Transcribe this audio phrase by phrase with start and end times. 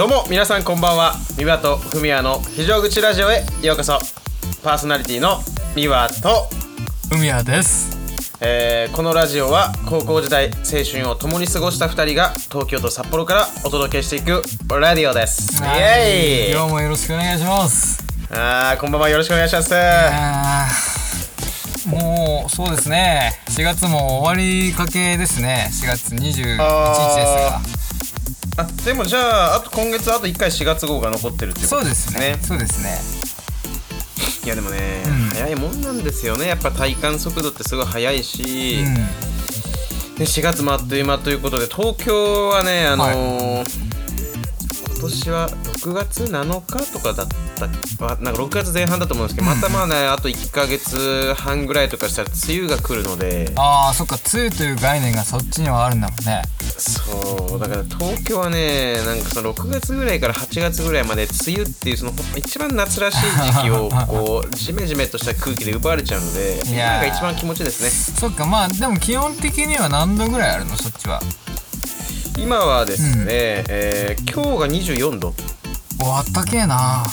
[0.00, 1.12] どうも皆さんこんばんは。
[1.36, 3.98] 三輪とふみやの非常口ラジオへようこそ。
[4.62, 5.42] パーソナリティの
[5.74, 6.48] 三輪と、
[7.12, 7.98] 海谷です。
[8.40, 15.62] えーこのラジオは高校時代青春を共に過ごした2人が東京と札幌からお届けしていくラディオです。
[15.62, 16.52] イエーイ。
[16.54, 18.02] 今日もよろしくお願いします。
[18.30, 19.74] あーこんばんはよろしくお願いします。
[19.76, 23.38] あーもうそうですね。
[23.50, 25.68] 4月も終わりかけですね。
[25.70, 27.89] 4月21日ですあが
[28.56, 32.38] あでもじゃああと今月あと1回4月号が残ってるっていうことそうですね。
[32.42, 32.98] そうですね。
[34.44, 35.12] いやでもね、うん。
[35.34, 36.48] 早いもんなんですよね。
[36.48, 38.94] やっぱ体感速度ってすごい速いし、うん。
[40.16, 43.64] で4月もあっという間ということで東京はねあのー今
[45.00, 47.26] 年は6月7日とかだっ
[47.58, 53.52] たあなんか6月前半だと思うんですけど、またまあねあと1ヶ月半ぐらいとかしたら梅雨が来るので。
[53.56, 56.42] ああそっか梅雨という概念がそっちにはあるんだもんね。
[56.78, 63.18] そうだから東京はねなんかその6月ぐらいから8月ぐらいまで梅雨っていうその一番夏らしい
[63.52, 67.00] 時期を こうジメジメとした空気で奪われちゃうのでいやー。
[67.00, 67.90] 今が一番気持ちいいですね。
[67.90, 71.20] そっかまあでも基本的には何度ぐらいあるのそっちは？
[72.40, 73.24] 今はですね、
[73.68, 75.34] えー今日が24度。
[76.02, 77.04] おあったけえな。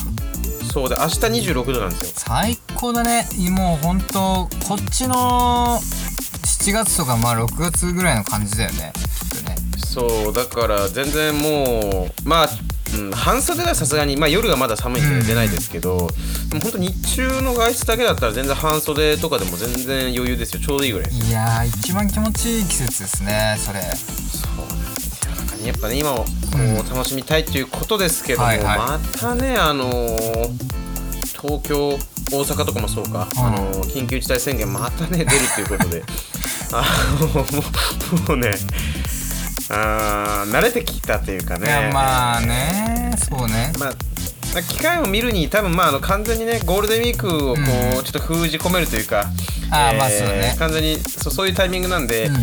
[0.71, 2.11] そうで明日26度なんですよ。
[2.15, 3.27] 最高だね。
[3.51, 8.83] もうほんとこっちの7月とかまあ6月ぐらいの感じだよね。
[8.83, 8.93] ね。
[9.85, 12.49] そうだから全然もうまあ、
[12.97, 16.09] うん、半袖ではさすがに、まあ、夜がまだ寒いんで出ないですけど、
[16.49, 20.61] でも本当日中の外出だけだったら全然半袖とかでも全然余裕ですよ。
[20.61, 23.81] ちょうどいいぐらいいやー一番気持ちいい季節ですねそれ
[25.67, 28.77] やっぱね今をこう楽しみたいっていうことですけども、はいはい。
[28.77, 30.77] またねあのー
[31.39, 31.89] 東京
[32.31, 33.45] 大阪とかもそうか、うん。
[33.45, 36.03] あのー緊急事態宣言またね出るっていうことで。
[36.73, 36.83] あ
[37.21, 37.43] のもう
[38.29, 38.51] もうね
[39.69, 43.71] あー慣れてきたというかいねやまあねそうね。
[43.79, 47.61] まあ、機会を見るに多分まああの完全にねゴールデンウィークをこ
[47.93, 48.03] う、うん。
[48.03, 49.29] ちょっと封じ込めるというか
[49.69, 50.55] あーまあそうね。
[50.57, 52.35] 完全にそうそういうタイミングなんで、うん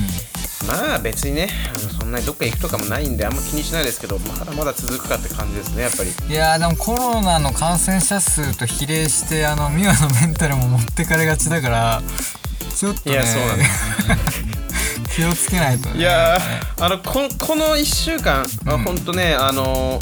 [0.66, 6.10] まあ別にねあのそんなにどっか行くとかもないんであんま気にしないですけどまだまだ続くかって感じですねやっぱり。
[6.10, 12.02] いやーでもコロナの感染者数と比例してあのミワのメンタルも持ってかれがちだから
[12.76, 13.64] ちょっとねいやそうなんで
[15.14, 16.00] 気をつけないとね。
[16.00, 18.48] いやーあのここの1週間、ん。
[18.84, 20.00] ほんとねあの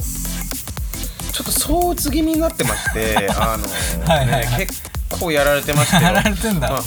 [1.33, 3.67] ちょっと躁うつ気味になってましてあの
[4.07, 4.51] はいはいはい。
[4.59, 5.97] ね結構やられてまして。
[6.03, 6.71] やられてんだ。
[6.71, 6.83] まあ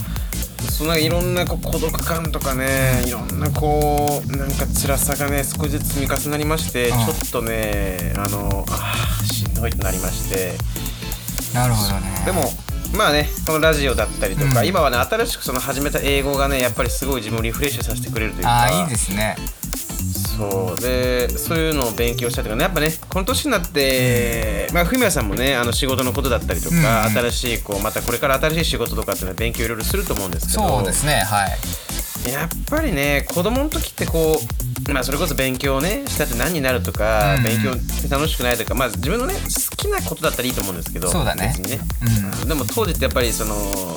[0.69, 6.97] そのいろんなこう孤独感とかねいろんなこうなんか辛さがね少しずつ積み重なりまして、うん。
[7.05, 10.53] ちょっとねあのあーしんどいとなりまして。
[11.53, 12.25] なるほどね。
[12.25, 12.51] でも
[12.97, 14.67] まあねこのラジオだったりとか、うん。
[14.67, 18.49] 今はね新しくその始めた英語がねやっぱりすごい自分をリフレッシュさせてくれるというか。
[18.49, 19.35] ああいいですね
[20.37, 22.63] そうでそういうのを勉強したりとかね。
[22.63, 27.07] やっぱねこの年になって、まあ文也さんもねあの仕事のことだったりとか、うん。
[27.07, 30.67] うん新しいこうまたこれから新しい仕事とかっていうのは勉強いろいろすると思うんですけど。
[30.67, 32.31] そうですねはい。
[32.31, 34.39] やっぱりね子供の時ってこ
[34.87, 37.43] うまあそれこそ勉強をねしたって何になるとか、うん。
[37.43, 41.53] 勉強って楽しくないとかまあ自分のね好きなことだったらいいと思うんですけどそうだね。
[41.57, 42.41] 別にね、うん。
[42.41, 42.47] うん。
[42.47, 43.55] でも当時ってやっぱりその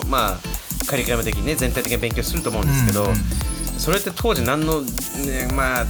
[0.08, 3.16] まあカリキュラム的にね全体的に勉強すると思うんですけど、うんうん。
[3.78, 5.86] それって当時何の、ね、まあ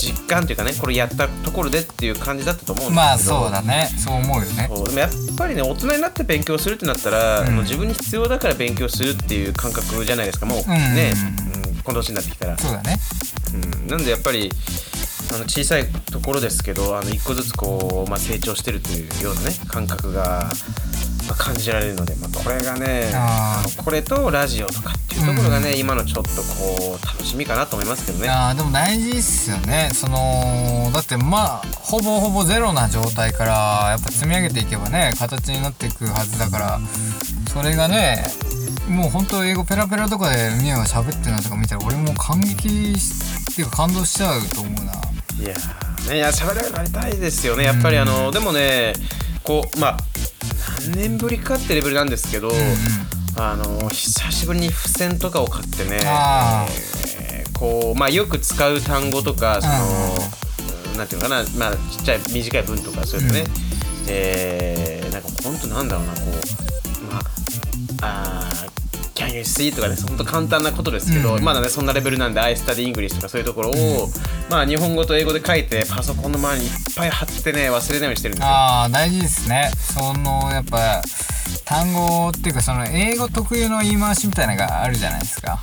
[0.00, 3.34] 実感というかねこれやったところでっていう感じだったと思うんですけど。
[3.36, 3.90] まあそうだね。
[3.98, 4.68] そう思うよね。
[4.68, 7.54] でもやっぱりね大人になって勉強するってなったら、うん。
[7.54, 10.46] もう自分に必要だから勉強するっていう感覚じゃないですか。
[10.46, 10.66] もううん。
[10.66, 11.12] ね、
[11.44, 12.96] うんこの年になってきたら、そうだね。
[13.54, 14.50] うん、なんでやっぱり
[15.32, 20.50] あの小さいところですけどあの一個ずつこう、まあ、成長してるというようなね感覚が、
[21.30, 23.12] まあ、感じられるので、まあ、これがね
[23.84, 28.28] これとラジオとかっていうところがね、今のちょっとこう楽しみかなと思いますけどね。
[28.28, 29.90] あーでも大事っすよね。
[29.94, 36.80] そのだってまあほぼほぼゼロな状態からやっぱ積み上げていけばね形になっていくはずだから
[37.52, 38.24] それがね
[38.88, 44.92] もう本当英語ペラペラとかでミヤが喋ってるのとか見たら俺も感激しっていうか感動しちゃうと思うな。
[45.38, 47.64] いやーねいや喋れるようになりたいですよね。
[47.64, 48.94] やっぱりあの、でもね
[49.44, 49.96] こうまあ
[50.90, 52.62] 何年ぶりかってレベルなんですけど、うんうん。
[53.36, 56.66] あの久しぶりに付箋とかを買ってねあ
[57.20, 57.58] えー。
[57.58, 63.46] こうまあよく使う単語とかその、なんていうのかなまあちっちゃい短い文とかそういうのね、うん。
[64.08, 67.20] えーなんか本当なんだろうなこうま
[68.02, 69.74] ああー Can you see?
[69.74, 71.12] とかね本当簡単なことです。
[71.12, 71.44] けど、うん。
[71.44, 74.08] まだねそんなレベルなんで I study English とかそういうところを、
[74.50, 78.48] まあ日本語と英語で書いてパソコンの前にいっぱい貼ってね忘れないようにしてるんですよ。
[78.48, 79.70] ああ大事ですね。
[79.76, 81.02] そのやっぱ
[81.64, 85.60] 単語っていうかその英語特有の言い回しみたいなのがあるじゃないですか。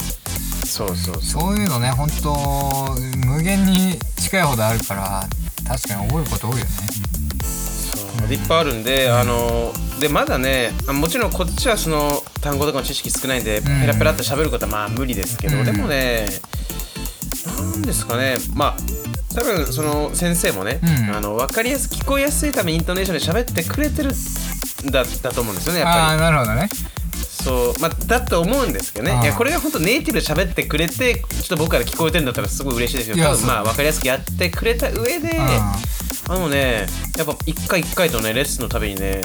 [0.65, 1.21] そうそうそう。
[1.21, 2.35] そういうのね本当
[3.25, 5.23] 無限に近いほどあるから
[5.67, 6.71] 確かに覚えること多いよね
[8.23, 15.65] うんいっぱいあるんで、あのでまだねあもちろんこっちはその単語とかの知識少ないんで、ペラペラって喋ることはまあ無理ですけど、うん。
[15.65, 16.27] でもね
[17.45, 18.77] なんですかねまあ
[19.35, 21.15] 多分その先生もね、うん。
[21.15, 26.69] あの分かりやす聞こえやすいためにイントネーションで喋ってくれてるんだだと思うんですよねやっぱああなるほどね。
[26.71, 33.25] りそうまあだと思うんですけどねいやこれが本当ネイティブで喋ってくれてちょっと僕から聞こえてるんだったらすごい嬉しいですよ。
[33.25, 35.39] 多分まあ分かりやすくやってくれた上で、
[36.29, 36.87] あのね
[37.17, 39.21] やっぱ一回一回とねレッスンのたびにね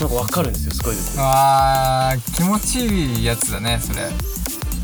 [0.00, 4.10] なんか分かるんですよすごいあー気持ちいいやつだねそれ。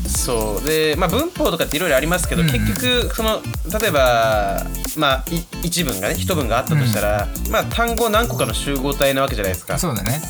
[0.07, 0.67] そう。
[0.67, 2.53] でまあ文法とかっていろいろありますけど、うんうん。
[2.53, 3.41] 結局その
[3.79, 4.65] 例えば
[4.97, 9.77] まあい一文がね一文があったとしたら、まあ単語何個かの集合体なわけじゃないですか。
[9.77, 10.21] そうだね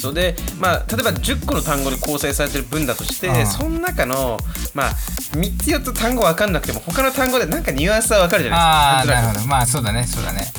[0.00, 3.46] そうでまあ例えば10個の単語で構成されてる文だとして、うん。
[3.46, 4.38] その中の
[4.74, 4.90] まあ
[5.32, 9.20] 3つ4つ単語分かんなくても他の単語でなんかニュアンスは分かるじゃああないですか。
[9.22, 9.32] んとく。
[9.32, 9.48] なるほど。
[9.48, 10.52] まあそうだねそうだね。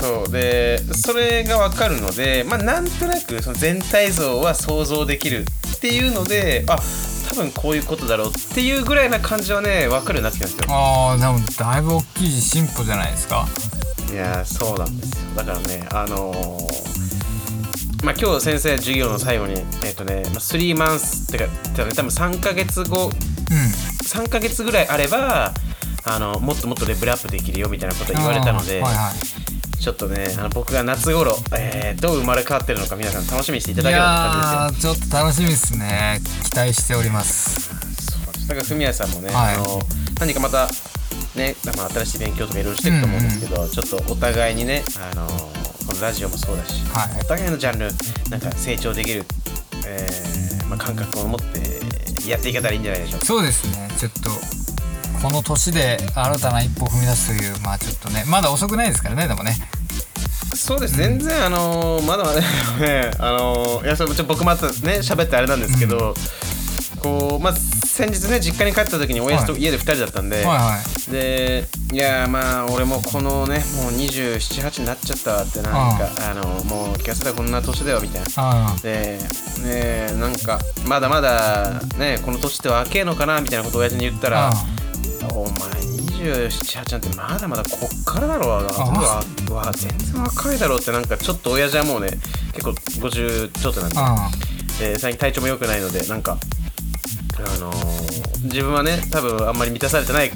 [0.00, 5.44] そうでそれが分かるのでまあなんとなくその全体像は想像できる
[5.76, 6.78] っていうのであ
[7.28, 10.64] 多分こういうことだろうっていうぐらいな感じはね分かるようになってきたんですよ。
[10.68, 13.46] ああでもだいぶ大きい進歩じゃないですか。
[14.10, 15.16] いやーそうなんですよ。
[15.34, 16.85] だからねあのー
[18.06, 19.54] まあ今日先生授業の最後に
[19.84, 23.12] えっ、とね3マンスってか多分3ヶ月後うん。
[24.06, 25.52] 3ヶ月ぐらいあれば
[26.04, 29.82] あのもっともっとレベルアップできるよみたいなこと言われたので、はいはい。
[29.82, 34.92] ちょっとねあの僕が夏頃、えーどう生まれ変わってるのか皆さん楽しみにしていたいだければって感じですよ。
[34.92, 36.20] やーちょっと楽しみですね。
[36.44, 37.70] 期待しております。
[38.46, 39.54] だから文谷さんもね、はい。
[39.56, 39.80] あの
[40.20, 40.68] 何かまた
[41.34, 45.26] ね、まあ、新しい勉強とかいろいろしていくと思うんですけど、ちょっとお互いにねあの
[45.86, 47.20] このラジオもそうだし、はい。
[47.20, 47.88] お互いのジャンル
[48.30, 49.24] なんか成長できる、
[49.86, 53.26] えーまあ、感覚を持ってやっていけたらいいんじゃないでしょうか。
[53.26, 53.88] そうですね。
[53.98, 54.30] ちょっと
[55.22, 59.56] この年で新たな一歩を踏み出すというまあちょっとねまだ遅くないですからねでもね。
[60.54, 64.72] そうです、全然あのまだまだねあのいやそれちょ僕またね。
[65.02, 66.14] 喋ってあれなんですけど、
[67.02, 67.54] こうまあ
[67.96, 70.78] 先日ね実家に帰った時に親父とは家で2人だったんで、はいは
[71.08, 71.10] い。
[71.10, 71.64] で
[71.94, 78.28] いやまあ俺もこのねもう278になっちゃったわってなんかあのもう気が付いたらこんな年だよみたいな。
[78.36, 79.18] あで
[79.64, 84.52] ねなんかまだまだねこの年って若えのかなみたいなことを親父に言ったらあ
[85.32, 85.52] お前
[86.20, 88.62] 278なんてまだまだこっからだろうわ
[89.56, 92.10] わ全然若いだろうってなんかちょっと親父はもうね
[92.52, 93.96] 結構50ちょっとなんで。
[93.98, 94.30] あ。
[94.78, 96.36] で最近体調も良くないのでなんか
[97.44, 100.30] あのー自分はね多分あんまり満たされてない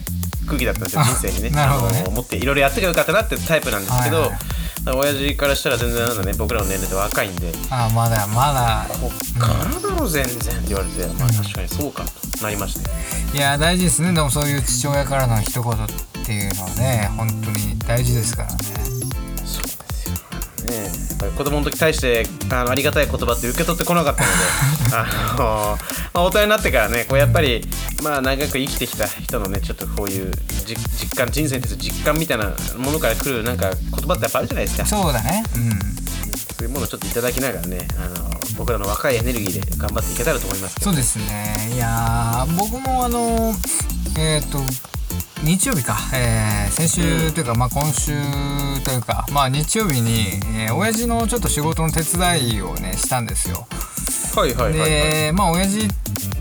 [0.46, 1.50] 空気だったんですよあ人生にね。
[1.50, 2.00] なるほどね。
[2.00, 4.30] あのー持っていろいろやってけばよかったなってタイプなんですけど、はい。
[4.30, 4.38] はい
[4.82, 7.52] 親父からしたら全然なんだね僕らの年齢って若いんで。
[7.68, 8.86] ああまだまだ。
[8.98, 12.02] こっからだろ全然って言われて、まあ確かにそうか
[12.38, 14.14] となりましていや大事ですね。
[14.14, 15.76] でもそういう父親からの一言っ
[16.24, 18.56] ていうのはね本当に大事ですからね
[20.70, 20.90] ね
[21.36, 24.34] 子供の時対してあのありがたい言葉って受け取ってこなかったので
[24.96, 25.78] あの、
[26.14, 27.68] まあ、大人になってからねこうやっぱり
[28.02, 30.32] まあ長く生きてきた人のねちょっとこういう
[30.66, 34.86] じ実感人生に対する実感みたいなものから来るなんか言葉ってやっぱあるじゃないですか。
[34.86, 35.42] そそうだね。
[35.56, 35.90] うん。
[36.60, 41.54] ういうものをちょっといただきながらねあの僕らの若いエネルギーで頑張っていけたらと思いますそうですね。
[41.74, 43.54] いやー僕もあの
[44.18, 44.58] えっ、と
[45.42, 48.12] 日曜日か、えー先週というか、まあ、今週
[48.84, 53.66] というか、まあ、日曜日に、えー親父のちょっと仕事の手伝いをねしたんですよ。
[54.36, 55.88] はいはいはいはいでまあ親父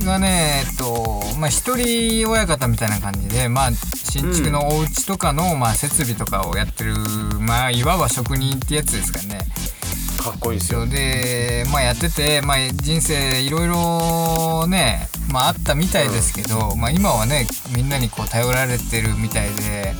[0.05, 6.93] がねえっとまあ一人親方みたいな感じでまあ新築のお家とかの、まあ、設備とかをやってる
[7.39, 9.39] まあいわば職人ってやつですからね。
[10.19, 19.93] かっこいいですよでまあやってて、まあ、人生いろいろね、まあ、あったみたいですけど、まあ、今はねみんなにこう頼られてるみたいで、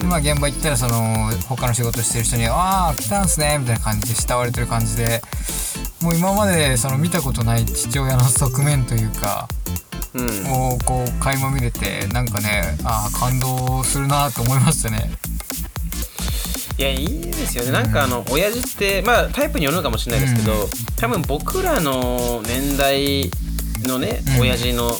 [0.00, 0.08] うん。
[0.08, 5.22] まあ、現場行ったらその他の仕事してる人に「ああ来たんすね」みたいな感じで慕われてる感じで
[6.00, 9.48] もう今までその見たことない父親の側面というか
[10.14, 10.52] うん。
[10.52, 15.10] をこう垣間見れてなんかねああ感動するなと思いましたね。
[16.78, 17.70] いやいいですよね。
[17.70, 20.68] なんかあの親父ってまあタイプによるのかもしれないですけど、うん。
[20.96, 23.30] 多分僕らの年代
[23.84, 24.40] のね、うん。
[24.42, 24.92] 親父の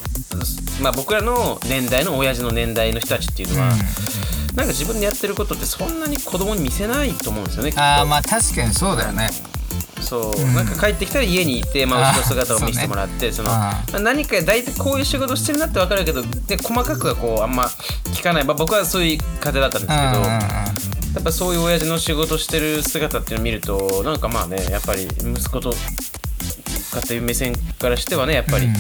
[0.82, 3.78] まあ僕らの年代の親父の年代の人たちっていうのは、うん。
[4.56, 9.30] なんか自分でやってることってそんなに子供に見せないと思うんですよねああまあ確かにそうだよね。
[10.02, 10.54] そう、うん。
[10.54, 17.64] なんか帰ってきたら家にいて、まあ、あ後ろ姿を見せてもらってそのあまあ何か大体こういう仕事してるなって分かるけどで細かくはこうあんま
[18.12, 25.72] 聞かない、まあ、僕はそういう家庭だったんですけど、やっぱそういう親父の仕事してる姿っていうのを見るとなんかまあねやっぱり息子と
[26.92, 28.72] かっていう目線からしてはねやっぱり、うん。
[28.72, 28.76] うん。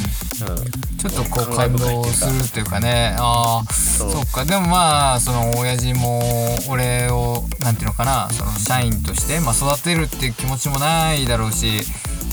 [0.98, 3.16] ちょっとこう感動するっていうかね。
[3.18, 4.44] ああそっか。
[4.44, 6.20] でもまあその親父も
[6.68, 11.80] 俺をなんていうのかなその社員として、まあ、育てるっていう気持ちもないだろうし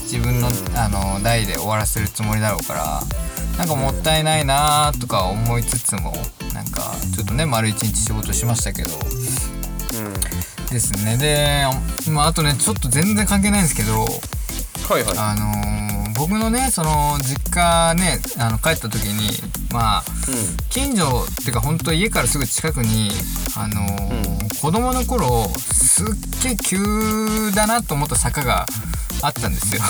[0.03, 0.77] 自分の,、うん。
[0.77, 3.01] あの代で終わらせるつもりだろうから
[3.57, 6.13] なんかもったいないなとか思いつつも
[6.53, 9.58] なんかちょっとね丸一日仕事しましたけどうん
[10.71, 11.17] ですね。
[11.17, 11.65] で、
[12.11, 14.05] まあ、あとねちょっと全然関係ないんですけど
[14.87, 15.17] はいはい。
[15.17, 19.29] あのー僕のねその実家ねあの帰った時に
[19.71, 20.03] まあ
[20.69, 23.09] 近所っていうか本当家からすぐ近くに
[23.55, 26.05] あのー子供の頃すっ
[26.43, 28.65] げえ急だなと思った坂が
[29.21, 29.81] あったんですよ。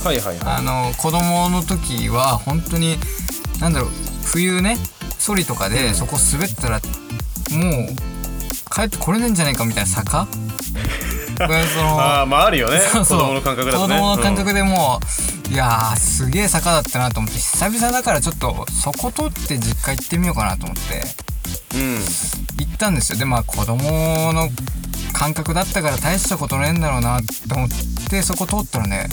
[0.00, 0.38] うんはいはい。
[0.38, 2.96] はあの子供の時は本当に
[3.60, 3.90] なんだろう
[4.24, 4.76] 冬ね
[5.18, 6.80] ソリとかでそこ滑ったら
[7.50, 7.96] もう
[8.68, 10.26] 帰ってこれないんじゃないかみたいな坂？
[11.38, 11.48] そい
[11.82, 12.80] の ああまああるよね。
[12.80, 13.20] そうそう。
[13.20, 13.94] 子供の感覚だとね。
[13.94, 15.00] 子供の感覚でも
[15.50, 21.02] う、いやーすげえ坂だったなと思って久々だからちょっとそこ通って実家行ってみようかなと思って。
[21.74, 23.18] うん、うん行ったんですよ。
[23.18, 24.50] でまあ子供の
[25.12, 27.68] 感覚だったから大したことねえんだろうなって思っ
[28.10, 29.08] てそこ通ったらね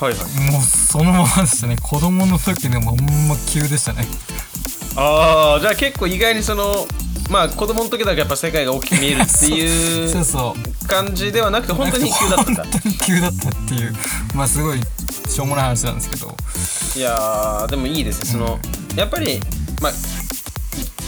[0.00, 0.50] はいはい。
[0.50, 1.76] もうそのままでしたね。
[1.80, 4.06] 子供の時のまんま急でしたね
[4.96, 6.86] ああじゃあ結構意外にその
[7.30, 10.86] まあ子供の時だけやっぱ世界が大きく見えるって そういうそう。
[10.86, 12.50] 感じではなくて本当に急だった。
[12.50, 13.94] んだ本当に急だったっていう
[14.34, 14.80] まあすごい
[15.28, 16.36] しょうもない話なんですけど。
[16.96, 18.30] いやーでもいいですね。
[18.32, 18.58] その、
[18.94, 19.40] やっぱり
[19.80, 19.92] まあ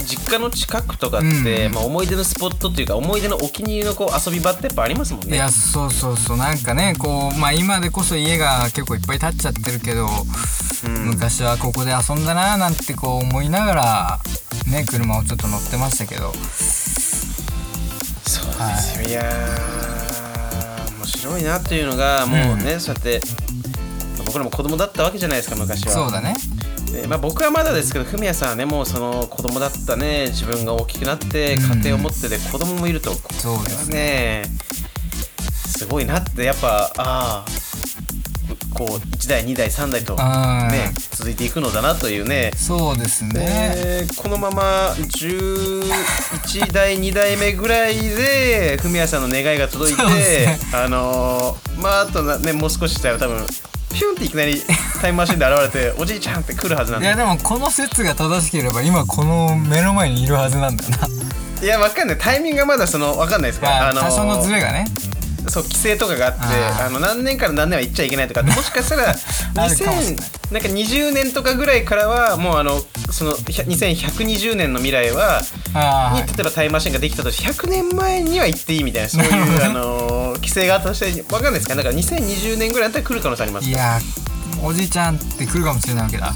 [0.07, 1.75] 実家の近くとかって、うん。
[1.75, 5.37] まあ、思い出のスポットっていうか思い出のお気に入りのこう遊び場ってやっぱありますもんね。
[5.37, 10.11] いやそうそうそうなんかねこうまあ今でこそ家が結構いっぱい建っちゃってるけど、うん
[10.85, 14.21] 昔はここで遊んだななんてこう思いながら
[14.71, 16.33] ね車をちょっと乗ってましたけど。
[18.27, 23.21] そうですよ、い、やー面白いなっていうのがもうね、そうやって
[24.17, 25.93] まあ僕らも子供だったわけじゃないですか昔は。
[25.93, 26.35] そうだね。
[26.93, 31.63] でまあ、僕はまだですけどフミヤさんはねもうその子供だったね自分が大きくなってうん。
[31.81, 34.45] 家庭を持ってて子供もいると、こそうでれはね
[35.67, 37.45] すごいなってやっぱああ
[38.77, 42.51] こう1代2代3代とうんね続いていくのだなというね。
[42.57, 43.33] そうですね。
[43.35, 53.47] でこのまま11代2代目ぐらいでフミヤさんの願いが届いて、そうですあのーまああとなねもう少ししたら多分
[53.93, 54.61] ピュンっていきなり
[55.01, 57.07] タイムマシンで現れておじいちゃんって来るはずなんで。
[57.07, 61.09] いやでもこの説が正しければ今この目の前にいるはずなんだよな。
[61.63, 62.19] いやわかんない。
[62.19, 64.85] タイミングがまだそのわかんないですから、まあ多少のズレがね
[65.49, 66.41] そう規制とかがあって
[66.85, 70.17] あの何年から何年は行っちゃいけないとか もしかしたらあるかもしれ2000ない。
[70.53, 75.43] なんか20年とかぐらいからはもうあのそのひゃ2120年の未来は
[76.15, 81.75] に例えばタイムマシンができたとして100年前には行っていいみたいなそういうあの規制があったとしてわかんないですか？
[81.75, 84.01] だから2020年ぐらいだったら来る可能性ありますいや
[84.63, 86.33] おじいちゃんって来るかもしれないわけだ。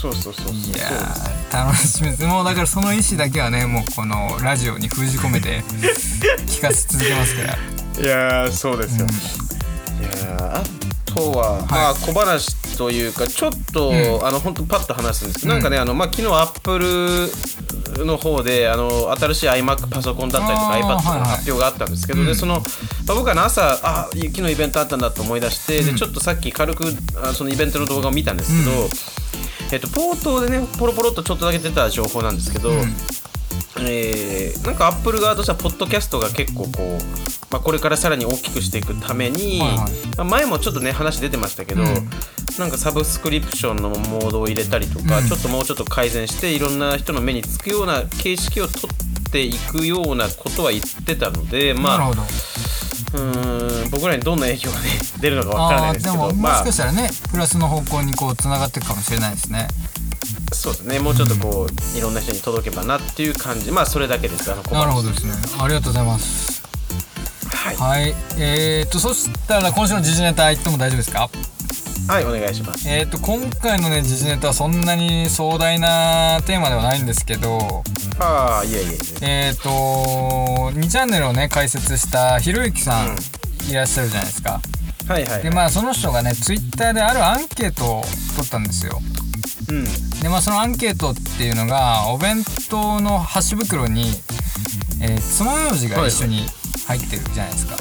[0.00, 0.90] そうそうそうそういや
[1.52, 2.22] 楽しみです。
[2.22, 5.62] もうだからその意思だけはねもうこのラジオに封じ込めて
[6.46, 7.58] 聞かせ続けますから
[8.00, 9.06] いやーそうですよ、
[10.00, 10.62] いやーあ
[11.06, 14.26] とは、まあ小話というかちょっと、うん。
[14.26, 15.40] あの本当パッと話すんです。
[15.40, 15.60] けど、うん。
[15.60, 21.30] なんかねあの、まあ、昨日アップルの方であの新しい iMac パソコンだったりとか iPad のはいはい。
[21.30, 22.26] 発表があったんですけど、うん。
[22.26, 25.86] でその、まあ、僕はね朝あ昨日イベントあったんだと思い出して、うん。
[25.86, 26.84] でちょっとさっき軽く
[27.16, 28.88] あそのイベントの動画を見たんですけど、うん。
[29.72, 32.94] えっと、ポートでねポロポロっとちょっとだけ出た情報なんですけど、うん
[33.80, 36.98] えーなんかアップル側としてはポッドキャストが結構こう、
[37.50, 39.78] まあ、これからさらに大きくしていくために、はいはい。
[39.78, 39.88] ま
[40.18, 41.88] あ、前もちょっとね話出てましたけど、うん。
[42.58, 45.28] なんかサブスクリプションのモードを入れたりとか、うん。
[45.28, 54.88] ちょっともうちょっと改善していろんな人の目につくような形式を取っていくようなことは言ってたのでまあうーん僕らにどんな影響がね
[55.20, 59.68] 出るのかわからないですけあーでももしどまあかしたらねプラスの方向にこうつながっていくかもしれないですね
[60.52, 60.98] そうですね。
[60.98, 63.70] もうちょっとこういろんな人に届けばなっていう感じ。
[63.70, 64.50] まあそれだけです。
[64.52, 65.32] あのなるほどですね。
[65.60, 66.62] ありがとうございます。
[67.50, 68.14] はい、はい。
[68.38, 71.30] えー、とそしたら今週の時事ネタ言っても大丈夫ですか？
[72.08, 72.88] はい、お願いします。
[72.88, 77.82] えー、と今回のね時事ネタはそんなに壮大なテーマではないんですけど
[78.18, 79.50] ああいえいえいえ。
[79.50, 79.68] えー、と
[80.78, 83.16] 2チャンネルをね解説したひろゆきさん
[83.70, 84.62] いらっしゃるじゃないですか。
[85.06, 88.02] はいはい、はい、でまあその人がねツイッターであるアンケートを
[88.36, 88.98] 取ったんですよ。
[89.22, 89.27] うん
[90.22, 94.06] でまあそのアンケートっていうのがお弁当の箸袋に、
[95.02, 96.46] えー、爪楊枝が一緒に
[96.86, 97.76] 入ってるじゃないですか、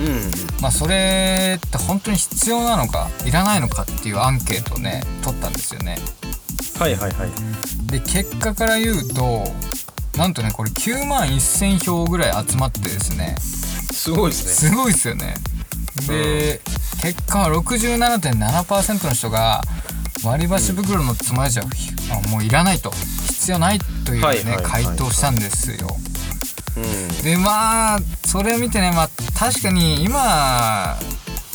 [0.00, 0.62] うん。
[0.62, 5.98] まあそれって本当に必要なのかいらないのかっていうアンケートをね取ったんですよね。
[6.78, 7.30] はいはいはい。
[7.90, 9.44] で結果から言うと
[10.16, 13.36] なんとねこれ9万1000票ぐらい集まってですね。
[13.92, 14.70] すごいですね。
[14.70, 15.34] すごいですよね。
[16.06, 16.60] で
[17.02, 19.62] 結果は67.7%の人が
[20.24, 21.66] 割り箸袋のつまようじは、
[22.24, 22.90] あもういらないと。
[22.90, 25.96] 必要ないというね、はいはい回答したんですよ。
[26.76, 27.22] うん。
[27.22, 29.08] でまあそれを見てねまあ
[29.38, 30.98] 確かに今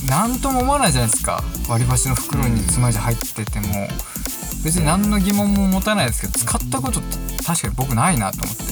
[0.10, 1.44] 何とも思わないじゃないですか。
[1.68, 3.88] 割り箸の袋につまようじ入ってても。
[4.64, 8.64] 別に何の疑問も持たないですけど使ったことって確かに僕ないなと思って。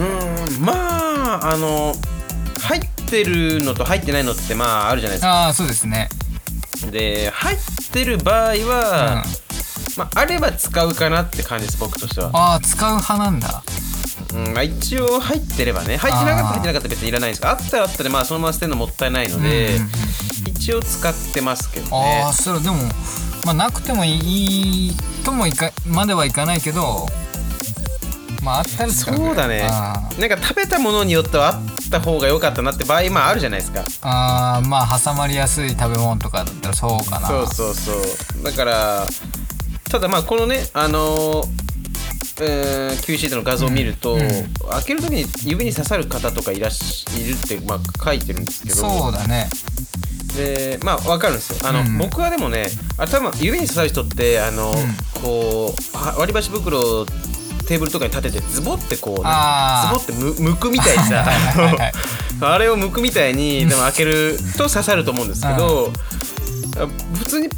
[0.00, 0.72] うんま
[1.36, 1.94] ああの
[2.60, 5.44] 入ってるのと入ってないのってまああるじゃないですか。
[5.44, 6.08] ああそうですね
[6.90, 7.58] で入っ
[7.92, 8.60] てる場合うん。
[8.68, 9.24] は、
[9.96, 13.62] まあ、あれば使うかなって感じです僕としては、ああ使う派なんだ。
[14.34, 15.96] うんまあ、一応入ってればね。
[15.96, 19.88] 入ってなかったら入ってなかったら別にいらないんですがあったらあったでまあそのまま捨てるのもったいないので、うんうんうん。
[20.48, 22.22] 一応使ってますけどあね。
[22.26, 22.76] あそれでも
[23.44, 24.92] まあなくてもいい
[25.24, 27.06] ともいかまではいかないけど
[28.44, 29.62] まああったら使うぐらいそうだね。
[29.62, 33.84] なんか食べたものによってはあった方が良かったなって場合まああるじゃないですか。
[34.02, 37.26] あーまあ挟まりやすい食べ物とかだったらそうかな。
[37.26, 37.92] そうそうそ
[38.40, 38.42] う。
[38.42, 39.06] だから
[39.90, 41.64] ただまあこのねあのー
[42.40, 44.20] えー Q シートの画像を見ると、うん。
[44.20, 48.74] 開ける時に指に刺さる方とかいらっしいるって、まあ、書いてるんですけど。
[48.74, 49.48] そうだね。
[50.36, 51.68] でまあ分かるんですよ。
[51.68, 51.98] あの、うん。
[51.98, 52.66] 僕はでもね
[52.98, 54.74] あ多分指に刺さる人ってあの、ん。
[55.22, 57.06] こうは割り箸袋を
[57.66, 59.28] テーブルとかに立ててズボってこうズボ
[59.96, 61.26] ってむむくみたいにさ
[62.40, 65.92] あれをむくみたいにでも開けると刺さると思うんですけど、
[66.76, 66.86] あ
[67.18, 67.48] 普通に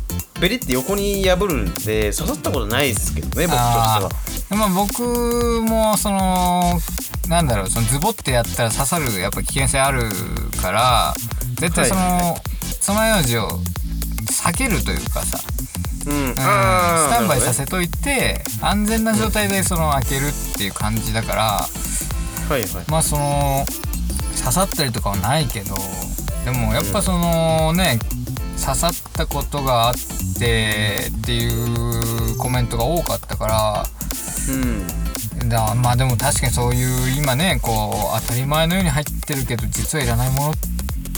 [0.41, 4.11] ベリって横に破るんで刺さったことないですけどね僕としては。
[4.51, 6.81] でまあ僕もその
[7.29, 10.03] なんだろうそのズボってやったら刺さるやっぱ危険性ある
[10.61, 11.15] から
[11.57, 12.41] 絶対その、は
[12.81, 13.61] 爪楊枝を
[14.31, 15.39] 避けるというかさ、
[16.07, 21.43] うん、うん、スタンバイさせといて安全な状態でその開けるっていう感じだから
[22.49, 22.69] はいはい。
[22.89, 23.65] まあその
[24.39, 25.75] 刺さったりとかはないけど
[26.45, 27.99] でもやっぱそのね
[28.61, 29.95] 刺さったことがあっ
[30.39, 33.85] てっていうコメントが多かったから
[34.55, 35.49] うん。
[35.49, 40.55] だまあでも確かにそういう今ねこう当たり前のように入ってるけど実はいらないものっ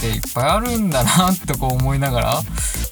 [0.00, 2.42] ていっぱいあるんだなってこう思いながら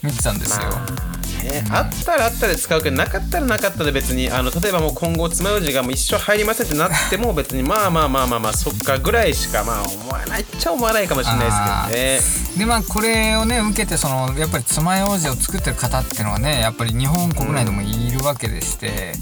[0.03, 0.69] 見てたんですよ。
[0.69, 1.16] まあ
[1.47, 12.59] ねあったらあったで使うけどなかったらなかったで別にあの例えばもう今後爪楊枝がもう一生入りませんってなっても別にまあまあまあまあまあそっかぐらいしかまあ思わないっちゃ思わないかもしれないですけどね。
[12.59, 19.13] でまあこれをね受けてそのやっぱり爪楊枝を作ってる方っていうのはねやっぱり日本国内でもいるわけでして、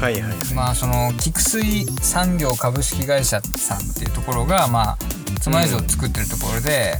[0.00, 0.54] はいはいはい。
[0.54, 4.98] まあその菊水産業株式会社さんっていうところがまあ
[5.40, 6.98] 爪楊枝を作ってるところで、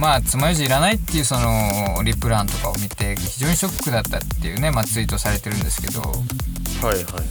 [0.00, 7.24] まあ爪楊枝いらないっていうそのリプランとかを見て非常にショックだったっていうね、まあ、ツイートされてるんですけどはいはいはい。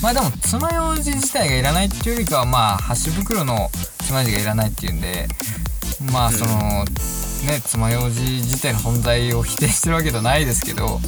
[0.00, 3.70] まあでも爪楊枝自体がいらないっていうよりかはまあ箸袋の
[4.06, 5.26] 爪楊枝がいらないっていうんで
[6.12, 11.00] まあその、ね爪楊枝自体の存在を否定してるわけじゃないですけど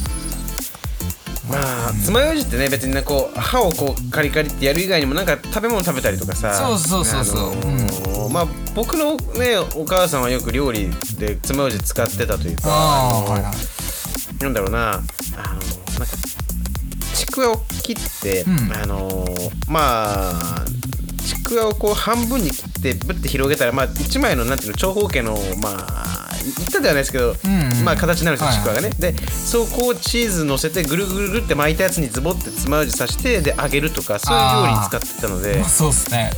[1.48, 6.54] まあ爪楊枝ってね別にねこう歯をこうカリカリってやる以外にもなんか食べ物食べたりとかさ。
[6.54, 7.52] そうそうそうそう。
[7.52, 12.62] あのーまあ僕のねお母さんはよく料理で爪楊枝使ってたというか。
[12.66, 14.92] ああのーなんだろうな。
[14.92, 15.62] あのなんか
[17.14, 18.72] ちくわを切って、うん。
[18.72, 20.64] あのーまあ
[21.22, 27.78] ちくわをこう半分に切ってぶって広げたらまあ一枚のなんていうの長方形のまあいったではないですけど、うん。
[27.78, 28.90] うんまあ形になるんですよ、はいちくわがね。
[28.98, 35.56] でそこをチーズ乗せてぐるぐるぐるって巻いたやつにズボってつまようじ刺してで揚げるとかそういう料理に使ってたので。
[35.58, 36.30] まあそうっすね。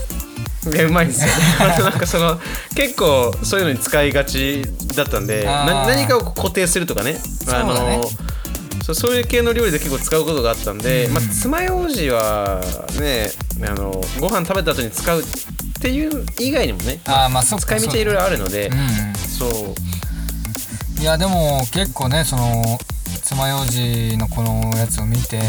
[0.75, 1.31] いやうまいんですよ。
[1.61, 2.41] あとなんかその
[2.75, 4.65] 結構そういうのに使いがち
[4.97, 7.21] だったんでな何かを固定するとかね。
[7.45, 8.01] そうだね。
[8.85, 11.15] そうそういう系の料理で結構使うことがあったんで、うん。
[11.15, 12.61] まあ爪楊枝は
[13.01, 13.31] ね
[13.63, 15.25] あのご飯食べた後に使うっ
[15.81, 18.87] ていう以外にもねああまあ使い道はいろいろあるのでうんうん。
[19.15, 19.51] そう
[21.01, 22.79] いやでも結構ねその
[23.23, 25.41] 爪楊枝のこのやつを見て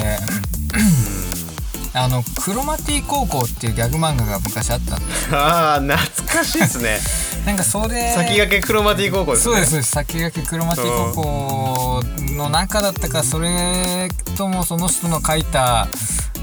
[1.93, 6.99] あのクロマティ高校っていうギャグ漫画が昔あったんでああ懐かしいですね。
[7.45, 9.55] なんかそれ先駆けクロマティ高校ですね。
[9.65, 15.88] そうです先駆けクロマティ高校の中だったかそれともその人の書いた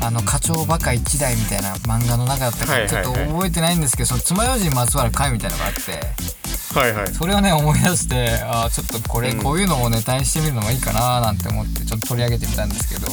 [0.01, 6.01] あの課長バカ一代みたいな漫画の中だったかちょっと覚えてないんですけどその爪楊枝にまつわる回みたいなのがあって
[6.75, 7.09] はいはい。
[7.15, 9.43] それをね思い出してあーちょっとこれ、うん。
[9.43, 13.07] こういうのもネタにしてみるのもいいかななんて思ってちょっと取り上げてみたんですけど。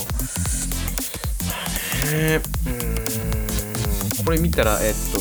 [2.13, 5.19] えーうーんこれ見たらえっと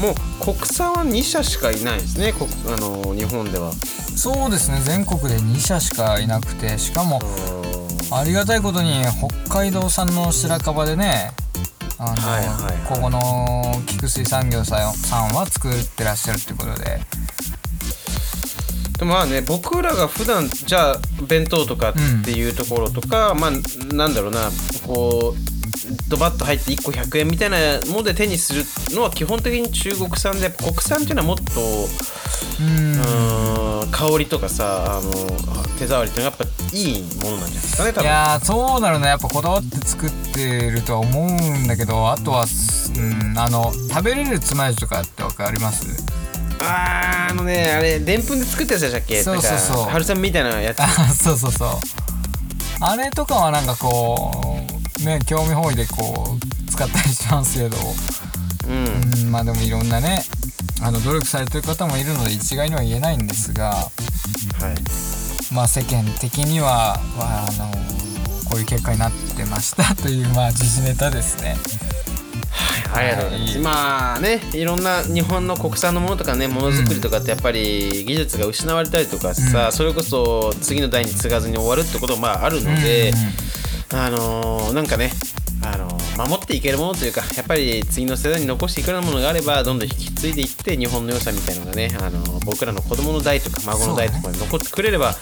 [0.00, 0.14] もう
[0.54, 3.72] 国産は2社しかいないですね国あの日本では。
[3.72, 7.20] そうですね全国で2社しかいなくてしかも
[8.10, 9.02] ありがたいことに
[9.46, 11.32] 北海道産の白樺でね
[11.98, 12.86] あの、はいはいはい。
[12.86, 17.00] ここの菊水産業さんさんは作ってらっしゃるってことで。
[18.98, 23.50] でもまあね僕らが普段じゃあ弁当とかっていうところとか、まあ
[23.94, 24.50] なんだろうな
[24.86, 25.55] こう
[26.08, 27.56] ドバッと入って1個100円みたいな
[27.90, 31.42] もので手にするのは基本的に中国産で国産っていうのはもっと
[32.60, 35.10] うんうん香りとかさあの
[35.78, 43.00] 手触りっていうのがやっぱいいものなんじゃないですかね多い分やーそうなるねやっぱこだわって作ってるとは思うんだけどあとは、う
[43.34, 45.86] ん、あの食べれるつまようじとかってわかります？
[46.60, 49.84] あーあのねあれでんぷんで作ったやつでしたっけそうそうそう。
[49.84, 50.80] 春雨みたいなやつ。
[50.80, 51.68] あ そうそうそう。
[52.80, 54.45] あれとかはなんかこう
[55.04, 57.76] ね興味本位でこう使ったりしますけど、
[58.68, 59.24] うん。
[59.24, 60.22] うん、まあでもいろんなね
[60.82, 63.70] あの努力されてる方もいるので一概には言えないんですが。
[63.70, 65.54] はい。
[65.54, 67.70] まあ世間的には、まあ、あの
[68.48, 71.56] こういう結果になってました というまあ時事ネタですね。
[72.92, 73.52] ありがとうございます。
[73.52, 73.62] はい。
[73.62, 79.72] まあね、いろんな日本の国産のものとかね、ものづくりとかってやっぱり技術が失われたりとかさ、うん。
[79.72, 83.12] それこそ次の代に継がずに終わるってこともまああるので、
[83.92, 85.12] あのーなんかね、
[85.62, 95.14] あのー守っていけるものというか、やっぱり次の世代に残していくようなものがあれば、どんどん引き継いでいって、日本の良さみたいなのがね、あのー僕らの子供の代とか孫の代とかに残ってくれれば、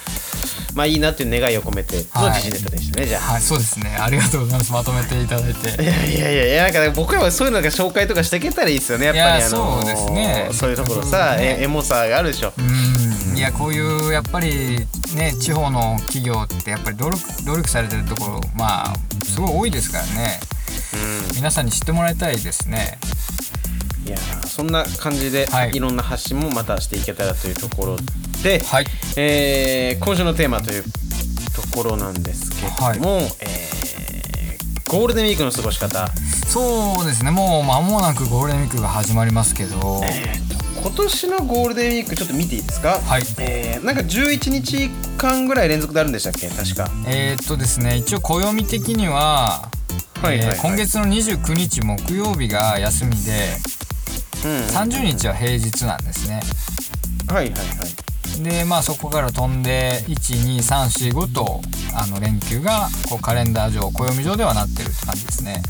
[0.75, 2.43] まあいいなっていう願いを込めてのはい。
[2.43, 3.21] 時事ネタでしたね、じゃあ。
[3.33, 3.97] はい、そうですね。
[3.99, 4.73] ありがとうございます。
[4.73, 5.83] まとめていただいて。
[5.83, 10.49] いやいやいやいやなんか僕らはそういうのが紹介とかしていけたらいいですよねやっぱりあのーそうですね。
[10.53, 11.59] そういうところさ、ね。
[11.61, 12.53] えエモさがあるでしょ。
[12.59, 14.81] うん、いやこういうやっぱり
[15.15, 20.41] ね地方の企業ってやっぱり努力努力されてるところまあすごい多いですからね。
[21.35, 22.99] 皆さんに知ってもらいたいですね
[24.07, 25.71] いやーそんな感じで、はい。
[25.75, 27.97] い、ろんな発信もまたしていけたらというところ
[28.43, 28.87] で、はい。
[29.17, 30.91] えー今週のテーマというと
[31.77, 36.07] ころなんですけども、えーゴールデンウィークの過ごし方、
[36.47, 37.31] そうですね。
[37.33, 40.01] もう間もなくゴールデンウィークが始まりますけど。
[40.05, 43.01] えーと今年のゴールデンウィークちょっと見ていいですか？
[43.01, 43.23] はい。
[43.41, 46.49] えーなんか11日間ぐらい連続であるんでしたっけ？
[46.51, 46.91] 確か。
[47.09, 49.71] えーっとですね一応暦的には、
[50.21, 50.57] はいはいはい。
[50.57, 53.84] えー今月の29日木曜日が休みでうん
[54.49, 56.41] 30日は平日なんですね。
[57.29, 58.43] はいはいはい。
[58.43, 61.61] でまあそこから飛んで12345と
[61.95, 65.63] あの連休がこうカレンダー上暦上ではなってるって感じですね。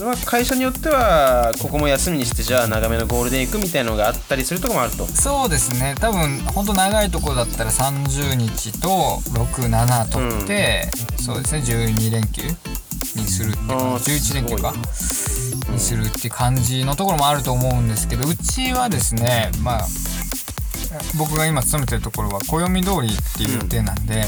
[0.00, 0.04] うん。
[0.04, 5.06] まあ、会社によってはここも休みにしてじゃあ長めのゴールデンウィークみたいのがあったりするとこもあると。
[5.06, 5.94] そうですね。
[6.00, 8.88] 多分ほんと長いところだったら30日と
[9.30, 11.60] 67取って、そうですね。
[11.60, 12.42] 12連休
[13.16, 19.86] にするっていうかあー11連休かすにするって感じのところもあると思うんですけどうちはですねまあ
[21.18, 24.24] 僕が今勤めてるところは暦通りっていう予定なんで、はい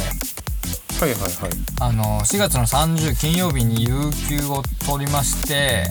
[1.03, 1.51] はいはい。
[1.81, 3.91] あの4月の30金曜日に有
[4.29, 5.91] 給を取りまして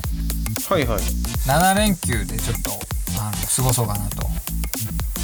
[0.68, 1.00] はいはい。
[1.46, 2.72] 7連休でちょっと
[3.20, 4.28] あの過ごそうかなと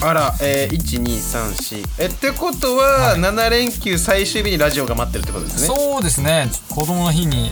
[0.01, 3.19] あら、えー、1234えってことは、はい。
[3.19, 5.75] 7連休最終日にラジオが待ってるってことですね。
[5.75, 6.49] そうですね。
[6.69, 7.51] 子供の日に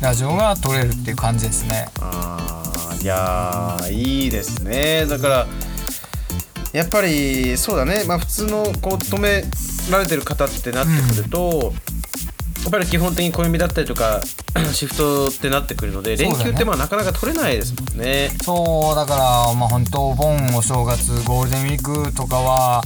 [0.00, 1.88] ラジオが撮れるっていう感じですね。
[2.00, 5.04] あーいやーいいですね。
[5.06, 5.46] だから
[6.72, 8.04] やっぱりそうだね。
[8.06, 9.44] まあ普通のこう勤め
[9.90, 11.85] られてる方ってなってくると、や
[12.68, 14.20] っぱり基本的に暦だったりとか
[14.72, 18.30] シフトってなってくるので連休ってまあなかなか取れないですもんね。
[18.42, 22.82] そうだからまあ本当お盆お正月ゴールデンウィークとかは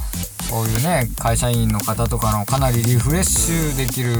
[0.49, 4.14] そういうね会社員の方とかのかなりリフレッシュできる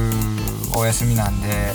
[0.75, 1.73] お休みなんで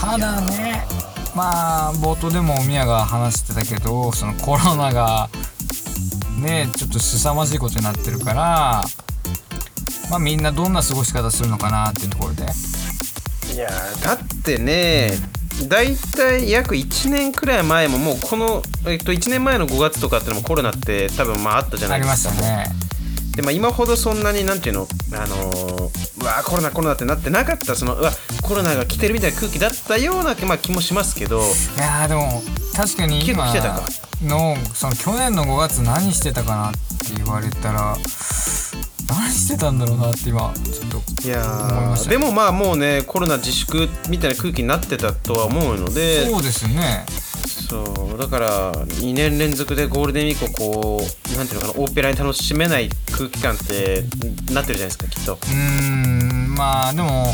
[0.00, 0.86] ただね
[1.34, 5.30] まあ冒頭でも宮が話してたけどそのコロナが
[6.38, 8.84] ねちょっと凄まじいことになってるから
[10.12, 12.42] まあみんなどんな過ごし方するのかなっていうところで。
[12.42, 15.12] いやーだってね
[15.68, 22.34] だいたい約1年くらい前ももうこの、えっと、1年前の5月とかってのもコロナって多分まああったじゃなありまいですか。
[22.34, 22.66] したね。
[23.36, 31.40] で、まあ、今ほどそんなになんていうのあのーうわーコロナコロナってなってなかったそのうわコロナが来てるみたいな空気だったような、まあ、気もしますけど。
[31.40, 31.42] い
[31.78, 32.42] やーでも
[32.76, 33.82] 確かに今来てたか。
[34.22, 38.61] のその去年の5月何してたかなって言われたら何
[39.42, 42.08] してたんだろうなって今ちょっと思いました。
[42.08, 47.04] ーでもまあもうねコロナ自粛みたいな空気になってたとは思うのでそうですね。
[47.68, 54.04] そうだから2年連続でゴールデンウィークをこうなんていうのかな大っぺらに楽しめない空気感って
[54.52, 55.34] なってるじゃないですかきっと。
[55.34, 57.26] うーんまあでも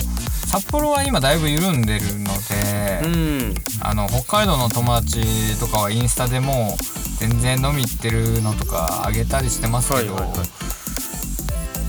[0.46, 3.54] 札幌は今だいぶ緩んでるので、うん。
[3.80, 6.76] あの北海道の友達とかはインスタでも
[7.18, 10.48] 全然飲み行ってるのとかあげたりしてますけど、はいはいはい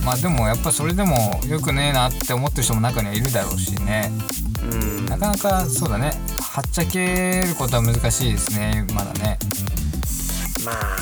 [0.06, 4.12] まあでもやっぱそれでもよくねえなって思ってる人も中にはいるだろうしね。
[4.64, 5.06] うん。
[5.06, 6.12] なかなかそうだね。
[6.42, 9.38] はっちゃけることは難しいですねまだね。
[10.66, 10.98] まあ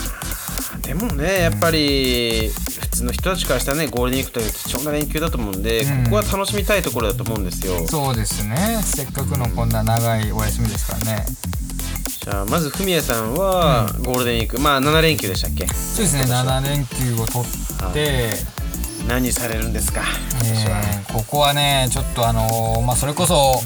[0.81, 6.03] でもねやっぱり普通の人たちからしたらねゴールデンウィークという貴重な連休だと思うんで、うん。
[6.05, 7.87] ここは楽しみたいところだと思うんですよ。
[7.87, 8.81] そうですね。
[8.83, 11.25] せっかくのこんな長いお休みですからね。
[12.23, 15.65] じゃあまずフミヤさんはゴールデンウィーク、まあ7連休でしたっけ？
[15.67, 16.23] そうですね。
[16.23, 18.31] 7連休を取って、
[19.07, 20.01] 何されるんですか？
[20.43, 23.61] えーここはねちょっとあのーまあそれこそ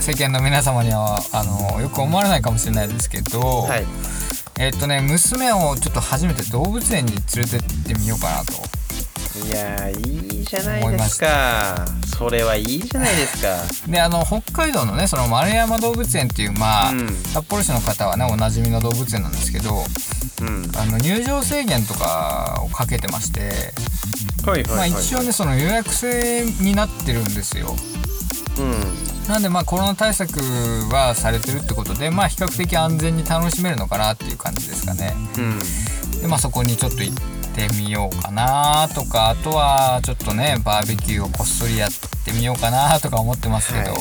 [0.00, 3.84] 世間の皆様にはあのーよく思われないかもしれないですけど、はい。
[4.58, 8.52] えっとね娘をちょっと初めて動物園に連れてってみようかなと。
[9.46, 11.86] いやーいいじゃないですか。
[12.18, 13.48] それはいいじゃないですか。
[13.90, 17.22] であの北海道のねその丸山動物園っていうまあ、うん。
[17.32, 19.84] 札幌市の方はねおなじみの動物園なんですけど
[20.42, 20.70] うん。
[20.76, 23.72] あの入場制限とかをかけてまして、
[24.50, 27.74] はいはいはい、まあ、一応ねその予約制になってるんですよ。
[28.58, 29.28] うん。
[29.28, 30.40] なんでまあコロナ対策
[30.92, 35.14] はされてるってことでまあ比較的安全に楽しめるのかなっていう感じですかね。
[35.38, 36.20] うん。
[36.20, 37.16] でまあそこにちょっと行っ
[37.54, 41.90] てみようかなとかあとはちょっとねバーベキューをこっそりやっ
[42.24, 44.00] てみようかなとか思ってますけど、はい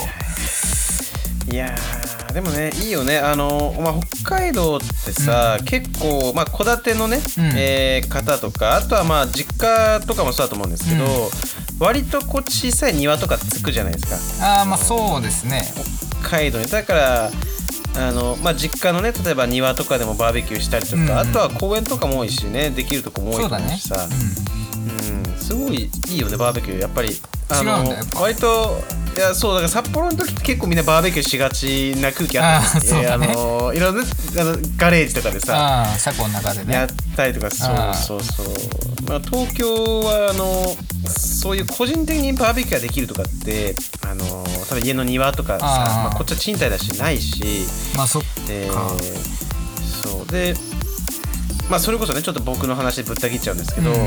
[1.49, 3.17] いやーでもねいいよね。
[3.17, 7.51] あの、まあ、北海道ってさ、結構まあ戸建てのね、うん。
[7.55, 11.09] えー方とかあとはまあ実家とかもそうだと思うんですけど、うん。
[11.79, 14.45] 割とこう小さい庭とかつくじゃないですか。
[14.45, 15.63] ああまあそうですね。
[16.21, 16.67] 北海道に。
[16.67, 17.31] だから
[17.97, 21.09] あの、まあ、実家のね例えば庭とかでもバーベキューしたりとか、うん。
[21.09, 24.09] うんあとは公園とかも多いしねできるとこも多いと思うしさ、う
[24.81, 26.81] うん、すごいいいよねバーベキュー。
[26.81, 27.09] やっぱり
[27.49, 28.19] あ違うんのだやっぱ。
[28.21, 28.79] 割と
[29.15, 33.07] いやそうだから札幌の時って結構みんなバーベキューしがちな空気あったんでね。
[33.07, 36.73] あのいろんなあのガレージとかでんさ車庫の中でね。
[36.73, 38.47] やったりとかそうそうそう、
[39.09, 40.75] まあ、東京はあの
[41.11, 43.75] そういう個人的にバーベキューができるとかって
[44.07, 44.23] あの
[44.69, 47.65] 多分家の庭とかさまあ、こっちは賃貸だしないし。
[47.97, 48.91] まあそっでか
[50.03, 50.27] そう。
[50.27, 50.53] で
[51.71, 53.97] まあそれこそねちょっと僕の話でぶった切っちゃうんですけど、うん。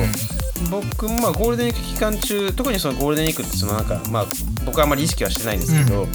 [0.70, 4.26] 僕もまあゴールデンウィーク期間中特にそのゴールデンウィークってそのなんかまあ
[4.66, 6.08] 僕はあんまり意識はしてないんですけど、う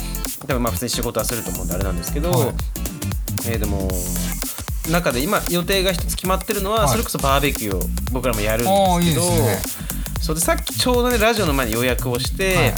[0.47, 2.49] 多分まあ普通に仕事はすると思うんであれなんですけど、はい。
[3.47, 3.89] えーでも
[4.91, 6.89] 中で今予定が一つ決まってるのは、はい。
[6.89, 7.81] それこそバーベキューを
[8.12, 8.65] 僕らもやるん
[9.01, 9.21] ですけど
[10.21, 12.73] そうでさっきちょうどねラジオの前に予約をして、はい。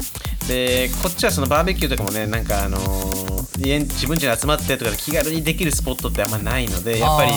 [0.47, 7.31] でこっちはそのバーベキューとかもねなんかあのー家自分家に集まってとかで気軽にできるスポットってあんまないのでやっぱり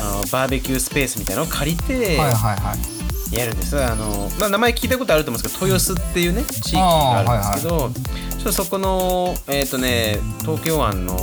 [0.00, 11.16] あのバーベキュースペースみたいなのを借りてやるんです、あのまあ、名前聞いたことあると思うんですけど豊洲っていうね地域があるんですけど、ちょっとそこのえっ、とね東京湾の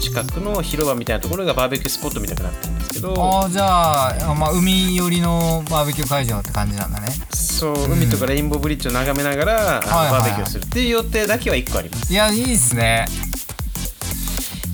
[0.00, 7.08] 近くの広場みたいなところがバーベキュースポットみたいになってるんですけどああじゃあ、まあ、海寄りのバーベキュー会場って感じなんだね。
[7.32, 12.12] そう海とかレインボーブリッジを眺めながら、あのはいはいバーベキューをするっていう予定だけは1個あります。
[12.12, 13.06] いやいいっすね。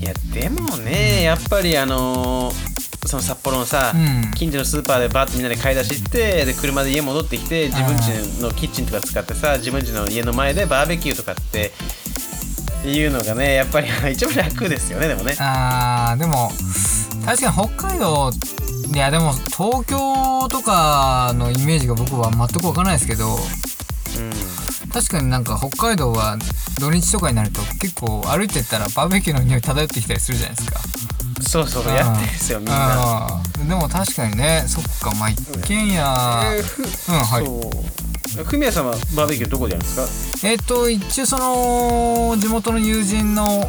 [0.01, 2.72] いやでもねやっぱりあのー
[3.07, 4.31] その札幌のさ、うん。
[4.33, 11.73] 近所のスーパーでバーッとみんなで買い出し行ってで車で家戻ってきて自分家のキッチンとか使ってさ自分家の家の前でバーベキューとかって
[12.87, 15.37] いうのがねやっぱり 一番楽ですよねでもね。
[15.39, 16.53] あーでも
[17.27, 18.33] 確かに北海道
[18.93, 23.39] いやでも東京とかのイメージが僕は全くわからないですけど
[24.93, 26.37] 確かになんか北海道は
[26.79, 30.81] 土日とかになると結構歩いてったらバーベキューの匂い漂ってきたりするじゃないですか。
[30.85, 33.43] うんそうそうやってるんですよみんな。
[33.69, 34.65] でも確かにね。
[34.67, 35.95] そっかまあ一軒家。
[36.57, 36.79] えーふ
[37.13, 37.45] うんはい。
[37.47, 38.45] そう。
[38.45, 40.49] ふみやさんはバーベキューどこでやるんですか？
[40.49, 43.69] えっ、と一応その地元の友人の、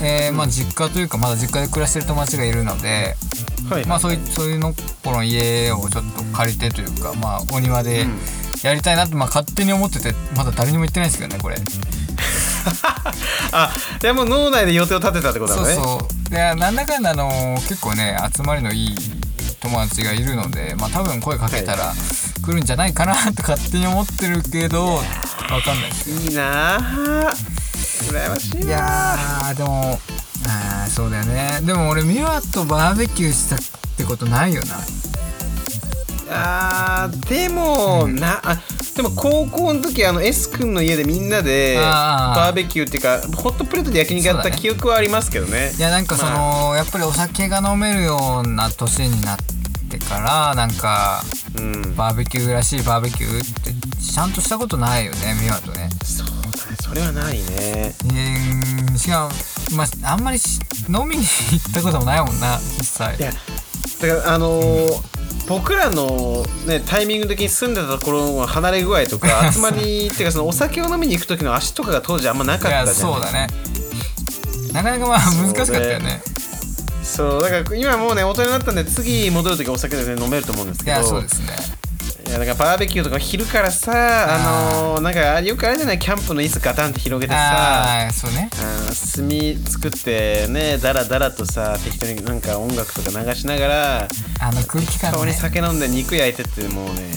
[0.00, 3.16] えーまあ、実家というかまだ実家で暮らしてる友達がいるので、
[3.68, 3.84] はい。
[3.86, 4.72] まあそういうそういうの
[5.04, 8.18] この家をちょっと借りてというかまあお庭でうん。
[8.62, 11.56] やりたいなって、まあ、勝手に思っててまだ誰にも言ってないんですけどねこれ。
[13.52, 15.74] あでも脳内で予定を立てたってことだね。
[15.74, 18.96] そうそうでなんだかんだあの結構ね集まりのいい
[19.60, 21.92] 友達がいるのでまあ多分声かけたら
[22.44, 25.02] 来るんじゃないかなと勝手に思ってるけどわ
[25.64, 25.90] かんない。
[25.90, 27.34] ですいいなあ。
[28.08, 29.98] 羨ましいいなやーでも
[30.46, 31.60] あーそうだよね。
[31.64, 33.58] でも俺ミワとバーベキューしたっ
[33.96, 34.76] てことないよな。
[36.32, 38.14] あーでも、うん。
[38.16, 38.56] なあ
[39.00, 45.72] でも高校の時あの S 君の家でみんなでバーベキューっていうかホットプレートで焼肉やった記憶はありますけどね。
[45.78, 49.36] いやなんかその、やっぱりお酒が飲めるような年になっ
[49.88, 51.22] てからなんか
[51.56, 51.96] うん。
[51.96, 53.72] バーベキューらしいバーベキューって
[54.04, 55.88] ちゃんとしたことないよねミワとね。
[56.04, 56.76] そうだね。
[56.82, 57.46] それはないね。
[57.48, 59.30] えー、しか
[59.70, 60.60] もまああんまりし
[60.90, 63.32] 飲みに行ったこともないもんな実際いや
[64.02, 65.19] だからあのー
[65.50, 73.12] 僕らの、ね、タイミング的に住んでたところの離れ具合とか 集まりっていうかそのお酒を飲みに行く時の足とかが当時あんまなかったじゃん。
[73.12, 73.48] そうだね。
[74.72, 76.22] なかなかまあ難しかったよね。
[77.02, 80.98] そうだから今もうね大人になったんで次戻る時お酒で、ね、飲めると思うんですいけど。
[80.98, 81.79] やそうですね
[82.30, 88.48] いやだからバーベキューとか昼からさあのーなんかよくあれじゃないキャンプの椅子ガタンって広げてさああそうね。
[88.52, 88.92] 炭
[89.72, 94.08] 作ってねだらだらとさ適当になんか音楽とか流しながら
[94.40, 97.10] あの空気感顔にね酒飲んで肉焼いてってもうね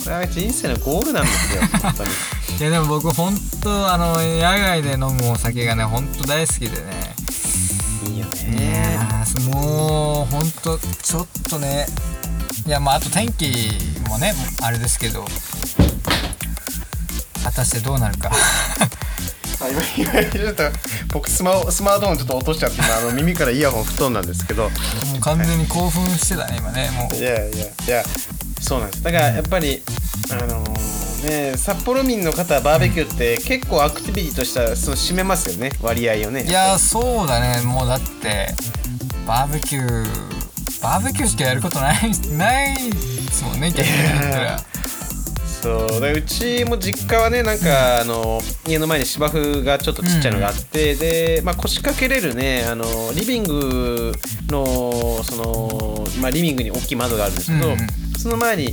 [0.00, 2.10] それは人生のゴールなんですよ本当に。
[2.58, 7.14] いやでも僕本当あの野外で飲むお酒がね本当大好きでね。
[8.06, 8.98] いいよいね
[9.52, 11.86] もう本当ちょっとね
[12.70, 13.50] いやまああと天気
[14.08, 15.24] もねあれですけど。
[17.42, 18.30] 果たしてどうなるか。
[18.30, 20.62] あ今今ちょっと
[21.12, 24.62] 僕スマホスマートフォンちょっと落としちゃって今あの耳からイヤホン吹っ飛んだんですけど。
[24.62, 24.70] も
[25.16, 27.16] う完全に興奮してたね今ねもう。
[27.16, 28.04] いやいやいや
[28.60, 29.02] そうなんです。
[29.02, 29.82] だからやっぱり
[30.30, 37.66] あのーね札幌民の方はバーベキューって結構アクティビティとしてはその占めますよね割合をねいやそうだね。
[37.66, 38.54] もうだって
[39.26, 40.49] バーベキュー
[40.82, 42.92] バーベキューしかやることないないで
[43.32, 44.60] すもんね逆に言ったら。
[45.60, 54.14] そうでうちも実家はねなんか、あの家の前に芝生がちょっとちっちゃいのがあって、で、まあ、腰掛けれるねあのリビング
[54.48, 57.78] のその、まあ、リビングに大きい窓があるんですけど、うんうん。
[58.18, 58.72] その前に、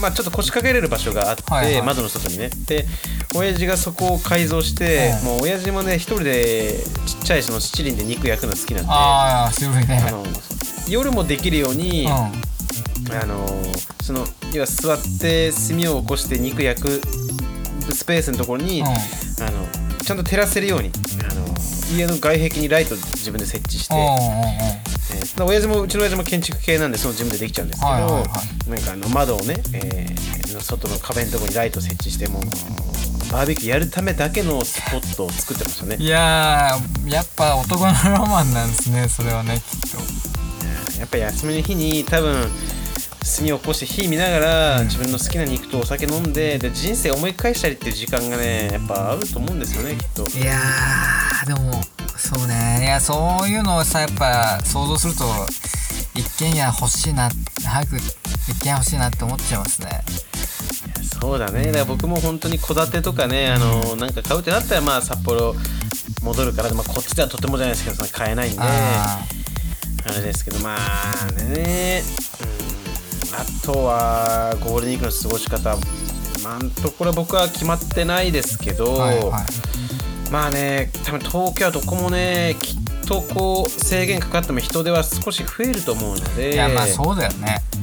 [0.00, 1.82] まあ、ちょっと腰掛けれる場所があって、はいはい。
[1.82, 2.48] 窓の外にね。
[2.66, 2.86] で
[3.34, 5.26] 親父がそこを改造して、うん。
[5.26, 10.02] もう親父もね一人でちっちゃいその七輪で肉焼くの好きなんでああ渋いね。
[10.08, 10.24] あの
[10.88, 13.46] 夜もできるように、うあの
[14.02, 17.00] その要は座って炭を起こして肉焼く
[17.92, 18.88] スペースのところに、んうん。
[18.88, 19.66] あの
[20.04, 20.90] ちゃんと照らせるように
[21.30, 21.46] あの
[21.96, 28.18] 家の外壁にライト自分で設置して、え親父もうちの親父も建築系なんでその自分でできちゃうんですけど、はいはいは
[28.68, 32.42] なんかあの窓をね、えーの外の壁のところにライト設置してもう
[33.32, 35.96] バーベキューやるためだけのスポットを作ってましたね。
[35.96, 39.98] いやーやっぱ男のロマンなんですねそれはねきっと
[41.02, 42.48] やっぱ休みの日に多分
[43.36, 44.86] 炭を起こして火見ながら、うん。
[44.86, 50.22] 自分の好きな肉とお酒飲んでで人生思い返したりっていう時間がねやっぱあると思うんですよねきっと。
[50.38, 51.82] いやーでも
[52.16, 52.82] そうね。
[52.82, 55.24] いやそういうのをさやっぱ想像すると
[56.14, 57.30] 一軒家欲しいな
[57.64, 60.04] 早く一軒家欲しいなって思っちゃいますね。
[61.20, 61.66] そうだね。
[61.66, 65.56] だから僕も本当に戸建てとかねあのなんか買うってなったらまあ札幌
[66.22, 68.58] 戻るから、まあ、こっちではとてもじゃないですけど買えないんで
[70.06, 72.02] ああれですけどまあね。
[73.30, 73.34] うん。
[73.34, 75.76] あとはゴールデンウィークの過ごし方
[76.38, 79.44] 今んところ僕は決まってないですけど、ーはいはい。
[80.30, 87.62] まあね多分東京はどこもねきっとこう制限かかっても人手は少し増えると思うのでいやまあそうだよね。
[87.72, 87.76] う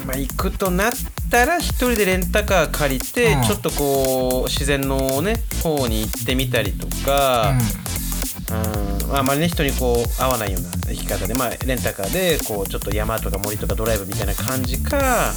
[0.00, 0.06] ーん。
[0.06, 0.92] まあ行くとなっ
[1.30, 3.42] たら一人でレンタカー借りて、うん。
[3.42, 7.58] ちょっとこう自然のね方に行ってみたりとか、うん。
[8.58, 15.32] まああまりね人にこう合わないような生き方で、まあ、レンタカーでこうちょっと山とか森とかドライブみたいな感じか、あ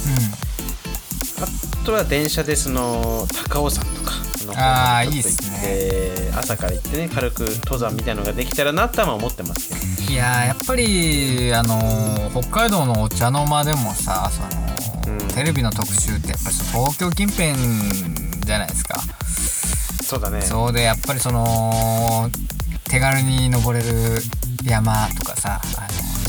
[1.84, 4.12] とは電車でその高尾山とか
[4.46, 9.80] の方にちょっと行って朝から行ってね軽く登山みたいのができたらなとは思ってますけど。
[9.80, 14.42] うんいやーやっぱりあのー北海道のお茶の間でもさそ
[15.08, 15.28] の、うん。
[15.28, 17.54] テレビの特集ってやっぱり東京近辺
[18.44, 19.00] じゃないですか。
[20.02, 20.42] そうだね。
[20.42, 22.28] そうでやっぱりその
[22.92, 24.20] 手軽に登れる
[24.64, 25.82] 山とかさあ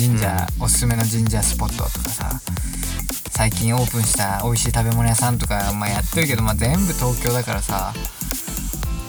[0.06, 2.39] の神社、おすすめの神社スポットとかさ
[3.32, 7.91] 最近オープンした美味しい食べ物屋さんとか、まあ、やってるけど、まあ、全部東京だからさ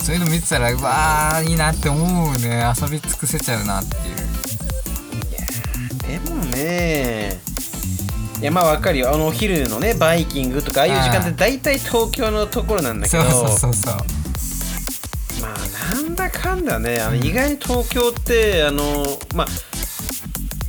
[0.01, 2.61] そういうの見てたらうわーいいなって思うね。
[2.77, 4.13] 遊び尽くせちゃうなってい
[6.19, 6.21] う。
[6.21, 7.41] でもね
[8.41, 9.15] いやまあわかるよ。
[9.15, 13.23] あのお昼のねバイキングとかああいう時間って大体東京のところなんだけど。
[13.23, 14.24] そうそうそうそう
[15.41, 19.47] まあなんだかんだねあの意外に東京ってあのまあ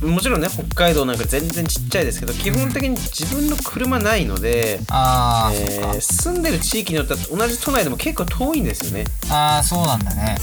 [0.06, 5.90] もちろんね北海道なんか全然ちっちゃいですけど基本的に自分の車ないので、あー、えそっか。
[5.92, 9.04] ー住んでる地域によっては同じ都内でも結構遠いんですよね。
[9.30, 10.36] ああそうなんだね。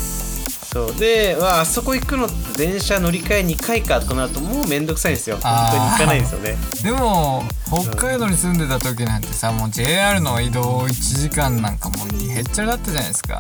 [0.74, 0.96] そう。
[0.96, 5.38] でわああそこ行くのって電車乗り換え2回かとかなるともうめんどくさいんですよ。
[5.38, 6.58] 本当に行かないんですよね。
[6.84, 13.40] でも北海道に住んでた時なんてさもう JR の移動1時間なんかもうへっちゃらだったじゃないですか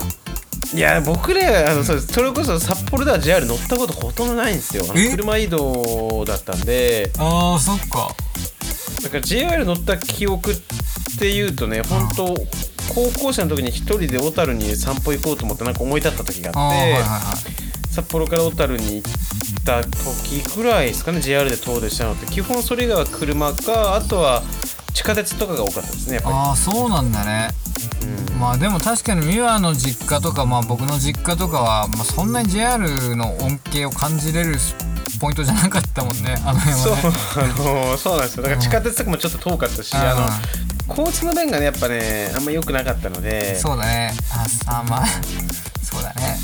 [0.74, 4.84] いや僕ねあのそれこそ札幌では JR 乗ったことほとんどないんですよ。
[4.86, 7.12] 車移動だったんで。
[7.20, 8.16] あーそっか。
[9.04, 10.56] だから JR 乗った記憶っ
[11.20, 12.26] ていうとね本当
[12.96, 17.94] 高校生の時に一人で小樽に散歩行こうと思ってなんか思い立った時があーあって、はいはいはい。
[17.94, 19.12] 札幌から小樽に行っ
[19.64, 22.26] た時ぐらいですかね JR で遠出したのって。
[22.26, 24.42] 基本それ以外は車かあとは
[24.94, 27.50] 地下鉄とかが多かったですねやっぱああそうなんだね。
[27.63, 27.63] り
[28.04, 28.40] うん。
[28.40, 34.56] まあでも確かに美和の実家とか、まあ、僕の実家とかは、まあ、そんなに JR の恩恵を感じれる
[35.20, 36.36] ポイントじゃなかったもんね。
[36.46, 37.04] あの辺そうはね
[37.36, 38.44] あのそうなんですよ。
[38.44, 40.14] だから地下鉄とかもちょっと遠かったし、あ
[40.88, 43.58] の交通の便がねやっぱねあんま良くなかったので。
[43.58, 44.14] そうだね。
[44.32, 45.06] あさまあ
[45.82, 46.38] そうだね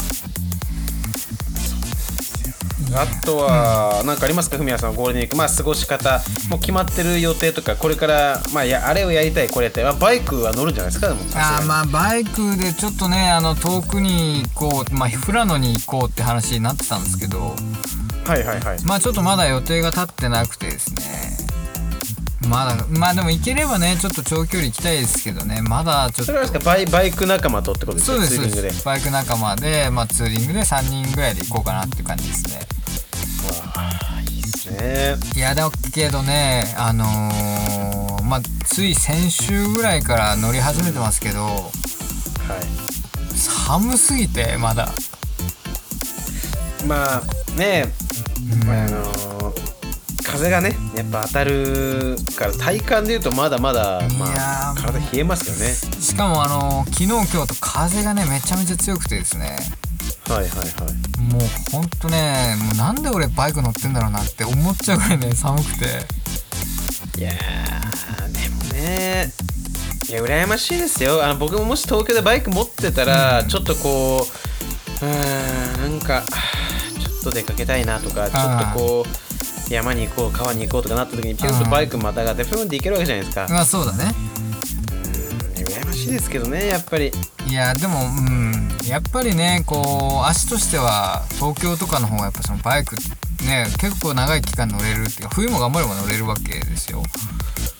[2.94, 4.58] あとは何かありますか？
[4.58, 6.22] ふみやさんゴールデンウィークまあ過ごし方。
[6.50, 11.10] もう決まってる予定とかこれからまあやあれをやりたいこれやりたい、まあ、バイクは乗るんじゃないですか？
[11.10, 17.56] でもあーまあバイクでちょっとねあの遠くに行こうまあ富良野に行こうって話になってたんですけど。
[18.26, 18.84] はいはいはい。
[18.86, 21.38] まあちょっとまだ予定が立ってなくてですね。
[22.48, 25.62] まだまあでも行ければねちょっと長距離行きたいですけどね。
[25.62, 26.26] まだちょっと。
[26.26, 32.62] それはバイバイク仲間とってことですかそうですバイク仲間で、まあ、ツーリングで3人ぐらいで行こうかなっていう感じですね
[34.72, 35.16] ね。
[35.36, 41.70] いやだけどねあのーまあつい先週ぐらいから乗り始めてますけどはい。
[43.36, 44.90] 寒すぎてまだ。
[46.88, 47.22] まあ
[47.58, 47.86] ね
[48.62, 48.68] うん。
[48.68, 49.70] まああのー
[50.24, 55.74] 風がねやっぱ当たるから体感でいうとまだまだ、まいやあ、ー体冷えますよね。
[55.74, 59.58] しかもあのー昨日今日と風がねめちゃめちゃ強くてですね
[60.30, 61.34] はいはいはい。
[61.34, 65.86] もうほんとねもうなんで俺バイク乗ってんだろうなって思っちゃうぐらいね寒くて。
[67.20, 69.34] いやーでもね。
[70.10, 71.24] いや羨ましいですよ。
[71.24, 74.26] あの僕ももし東京でバイク持ってたら、ちょっとこ
[75.02, 79.06] ううーんなんかちょっと出かけたいなとかちょっとこ
[79.70, 83.48] う山に行こう川に行こうとかなった時にピュンとバイクまたがってピュンって行けるわけじゃないですか。
[83.50, 84.16] まあそうだね
[86.00, 87.12] しいですけどねやっぱり。
[87.48, 92.96] いやでもうんやっぱりねこう足としては東京とかの方がやっぱそのバイク
[93.46, 97.04] ね結構長い期間乗れるっていうか冬も頑張れば乗れるわけですよ。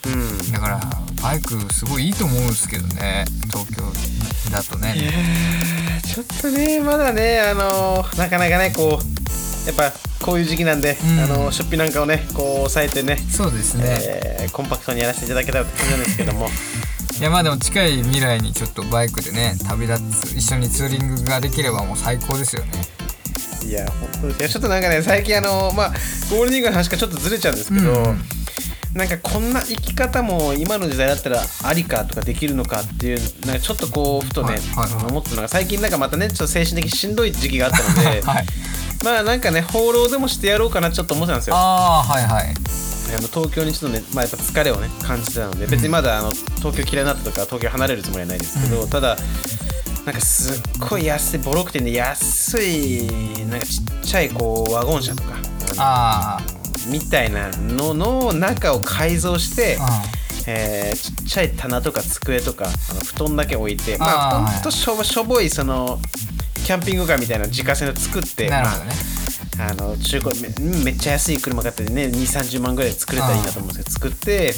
[0.06, 0.52] うん。
[0.52, 0.80] だから
[1.22, 3.82] バイクすごいいいと思うんですけどね東京
[4.50, 4.94] だとね。
[6.04, 9.92] ちょっとねまだねあのなかなかねこうやっぱ
[10.24, 11.20] こういう時期なんで、うん。
[11.20, 16.48] あの出費なんかをねこう抑えてねそうですね、えーコンパクトにやらせていただけたらって感じなんですけども
[17.20, 20.00] いやまあでも近い未来にちょっとバイクでね旅立
[20.32, 22.70] つ一緒にツーリングができればもう最高ですよね。
[23.62, 24.40] いや本当です。
[24.40, 25.88] いやちょっとなんかね最近あのまあ
[26.30, 28.20] ゴールデンウィークの話からちょっとずれちゃうんですけど、うん
[28.94, 34.56] なんかこんな生き方も今の時代だったらありかとかできるのかっていうなんかちょっとこうふとね、
[35.08, 38.46] 思ったのが最近なんかまたねちょっと精神的にしんどい時期があったので、 はい。
[39.04, 41.56] まあなんかね放浪でもしてやろうかなちょっと思ってたんですよ。
[41.56, 42.54] ああはいはい
[43.16, 48.90] あの東京にちょっとね、まあ、やっぱ疲れをね感じてたので別にまだあの東京嫌いになったとか東京離れるつもりはないですけど、うん。
[48.90, 49.16] ただ
[50.04, 53.06] なんかすっごい安いボロくてね安い
[53.46, 55.34] なんかちっちゃいこうワゴン車とか
[55.76, 56.38] あ
[56.88, 60.02] みたいなのの中を改造して、あ
[60.46, 65.98] えーちっちゃい棚とか机とかあの布団だけ置いてまあほんとしょぼしょぼいその
[66.64, 68.86] キャンピングカーみたいな自家製の作ってなるほどね。
[68.86, 69.19] まあ、
[69.60, 74.54] あの中古めめっちゃ安い車買ってね2 3 0万ぐらい作れたらいいなと思うんですけど作って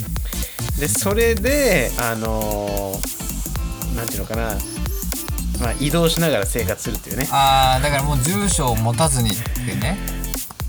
[0.78, 3.22] でそれであのー
[4.12, 4.54] ていうのかな、
[5.60, 7.28] まあ、移動しながら生活するっていうね。
[7.30, 10.21] ああだからもう住所を持たずにってね。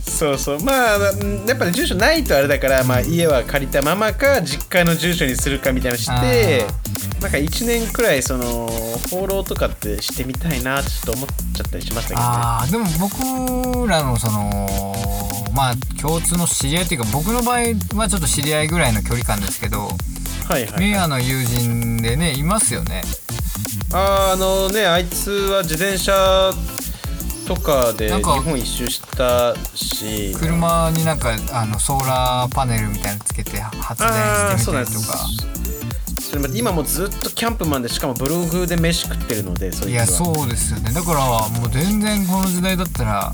[0.05, 0.59] そうそう。
[0.59, 6.65] まあうんやっぱり住所ないとあれだから、まあ、家は借りたままか実家の住所にするかみたいなのして
[7.21, 8.67] なんか1年くらいその
[9.09, 12.25] 放浪とかってしてみたいなちょっと思っちゃったりしましたけどね。
[12.25, 14.67] ああでも僕らのその
[15.53, 17.59] まあ共通の知り合いっていうか僕の場合
[17.95, 19.87] はちょっと知り合いぐらいの距離感ですけど
[20.47, 23.01] はいはい、はい、の友人でねいますよね。
[23.93, 26.51] あーあのねあいつは自転車
[27.45, 30.33] とかで日本一周したし。
[30.33, 34.11] 車になんかあのソーラーパネルみたいなのつけて発電
[34.57, 35.27] してみたりとか。
[36.33, 40.91] そ今もうずっとキャンプマンでしかもブログで飯食ってるのでそいやそうですよね。
[40.91, 41.19] だから
[41.49, 43.33] もう全然この時代だったら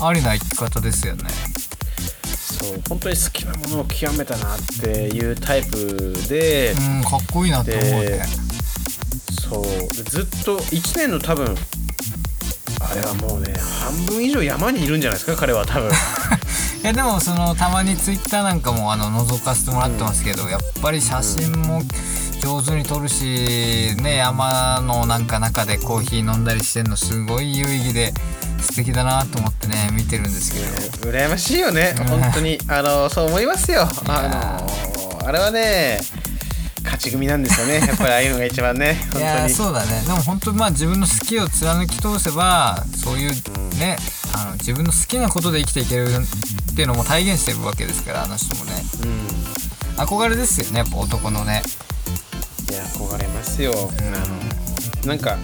[0.00, 1.24] ありな生き方ですよね。
[2.24, 8.08] そう本当に好きなものを極めたなっていうタイプで、うんかっこいいなって思うね。
[8.08, 8.22] で
[9.50, 11.54] そうでずっと1年の多分
[12.92, 15.90] あれはもうね半分以上山にいるんじゃないですか彼は多分。
[16.82, 21.82] いやでもそのたまにツイッターなんかもあの覗かせてもらってますけど、やっぱり写真も
[22.42, 28.12] 上手に撮るしね山のなんか中でコーヒー飲んだりしてんのすごい有意義で
[28.60, 30.58] 素敵だなと思ってね見てるんですけ
[31.06, 31.10] ど。
[31.10, 32.58] 羨ましいよねうん本当に。
[32.68, 33.88] あのそう思いますよ。
[34.08, 34.68] あ
[35.22, 36.00] のあれはね
[36.82, 37.80] 勝ち組なんですよね。
[37.86, 39.54] やっぱりああいうのが一番ね本当に。
[39.54, 40.02] そうだね。
[40.06, 43.34] でも本当まあ自分の好きを貫き通せばそういう
[43.78, 43.96] ね、
[44.32, 48.84] あの自分の好きなことで生きていけるっていうのも体現してるわけですからあの人もね。
[49.02, 50.02] うん。
[50.04, 51.62] 憧れですよねやっぱ男のね。
[52.70, 55.36] いや憧れますよ、あのなんか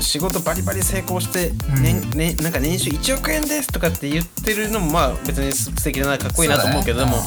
[0.00, 1.52] 仕事バリバリ成功して、
[1.82, 7.18] 年ねなんか年収1億円ですとかって言ってるのもまあ別に素敵だなかっこいいなと思うけどねも、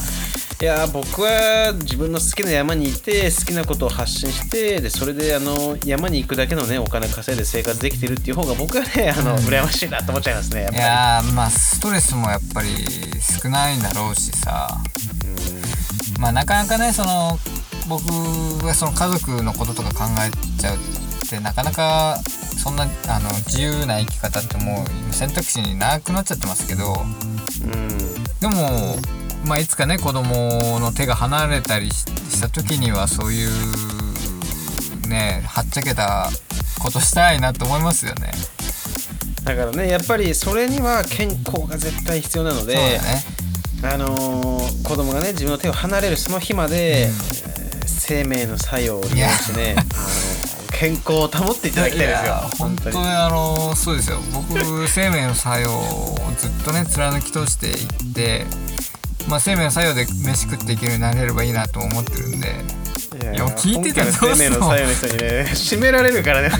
[0.60, 10.76] いや僕は自分の好きな山にいて好きなことを発信してでそれであの山に行くだけのねお金稼いで生活できてるっていう方が僕はねあの、羨ましいなと思っちゃいますねいり。
[10.76, 12.68] やーまあストレスもやっぱり
[13.42, 14.68] 少ないんだろうしさ。
[16.18, 17.38] まあなかなかねその
[17.88, 18.04] 僕
[18.62, 20.78] がその家族のこととか考えちゃうっ
[21.26, 22.18] てなかなか
[22.62, 26.92] そんなあの自由な生き方ってもう選択肢になくなっちゃってますけど。
[26.92, 28.20] うん。
[28.40, 28.96] でも、
[29.46, 36.30] まあ、いつかね子供の手が離れたりしした時にはそういうねはっちゃけた
[36.82, 38.30] ことしたいなと思いますよね。
[39.44, 43.00] だからねやっぱりそれには健康が絶対必要なので、ね。
[43.82, 47.40] あのー子供がね自分の手を離れるその日まで、えー
[47.86, 52.34] 生命の作用を利用してね、あのー健康を保っていただきたいですよ。
[52.58, 52.96] 本当に。
[52.98, 54.18] あのそうですよ。
[54.32, 58.46] 僕生命の作用をずっとね貫き通していって
[59.28, 62.48] まあ生命の作用で飯食っていけるようになれればいいなと思ってるんで。
[63.22, 66.48] いや聞いてたら生命の作用の人にね締められるからね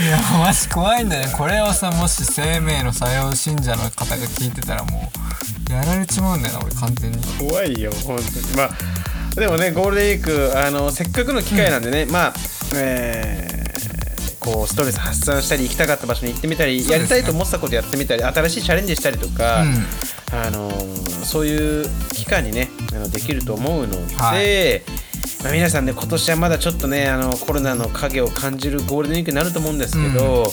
[0.00, 1.34] いやマジ怖いんだよね。
[1.36, 5.12] これをさもし生命の作用信者の方が聞いてたらも
[5.70, 7.18] うやられちまうんだよな俺完全に。
[7.38, 8.46] 怖いよ本当に。
[8.56, 8.70] まあ
[9.34, 12.34] でもねゴールデンウィークあのせっかくの機会なんでね、まあ
[12.74, 13.62] えー
[14.42, 19.86] こうストレス発散したり行きたかった場所に行ってみたり、やりたいと思ってたことやってみたり新しいチャレンジしたりとか、うん
[20.32, 20.70] あの
[21.24, 24.82] そういう期間にねあのできると思うので、はい。
[25.42, 30.46] まあ、皆さんね今年はまだちょっとねあのコロナの影を感じるゴールデンウィークになると思うんですけど、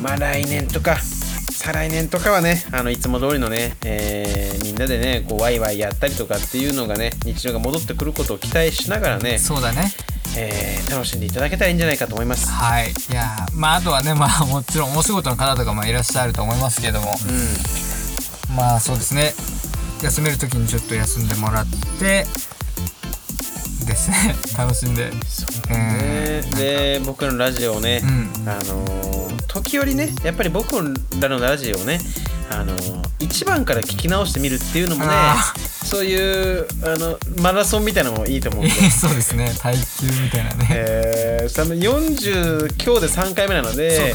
[0.00, 9.90] まあ来年とか再来年とかはねあのいつも通りのね、えーみんなでねこうワイワイやったりとかっていうのがね日常が戻ってくることを期待しながらね、そうだね。
[10.36, 12.46] えー楽しんでいただけたらいいんじゃないかと思います。
[12.48, 12.90] はい。
[12.90, 17.12] いやまああとはねまあもちろんお仕事の方とかもいらっしゃると思いますけども。
[17.28, 17.85] うん
[18.54, 19.34] まあそうですね。
[20.02, 21.66] 休める時にちょっと休んでもらっ
[21.98, 22.26] て
[23.86, 24.34] ですね。
[24.56, 25.10] 楽しんで。
[25.70, 28.48] ね、で僕らのラジオをね、うん。
[28.48, 29.16] あのー
[29.48, 30.76] 時折ねやっぱり僕
[31.18, 31.98] らのラジオをね、
[32.50, 39.54] あのー一番から聞き直してみるっていうのもねあそういうあのマラソンみたいなのもいいと思うんで、そうですね。
[39.58, 40.68] 耐久みたいなね。
[40.70, 44.14] えー、多分40今日で3回目なので、ね。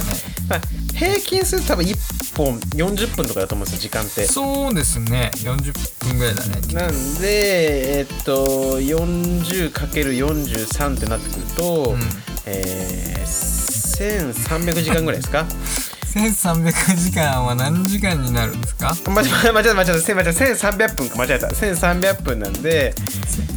[0.50, 0.62] まあ、
[1.02, 1.96] 平均すると多分1
[2.38, 4.28] 本40分とかだと思うんですよ時間って。
[4.28, 5.32] そうですね。
[5.38, 5.74] 40
[6.08, 6.62] 分ぐらいだね。
[6.74, 12.00] なんで、えっと、40×43 ってなってくると、ん。
[12.46, 15.48] えー、1300時間ぐらいですか？
[16.14, 18.96] 1300時間は何時間になるんですか？
[19.08, 20.42] 間違えた間違えた間違えた間違えた。
[20.70, 21.48] 1300分か間違えた。
[21.48, 22.94] 1300分なんで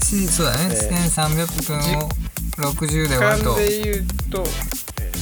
[0.03, 2.09] しそうだね、え1300分を
[2.57, 3.51] 60で時割ると。
[3.53, 4.45] 間で言うと、
[5.03, 5.12] え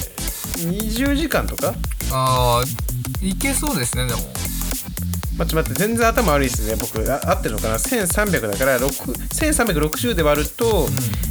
[0.59, 1.75] ー、20時間とか？
[2.13, 4.21] ああいけそうですねでも。
[5.37, 7.01] まあ、ちょっと待って全然頭悪いですね僕。
[7.11, 10.89] あ合ってるのかな？1300だから6 1360で割ると、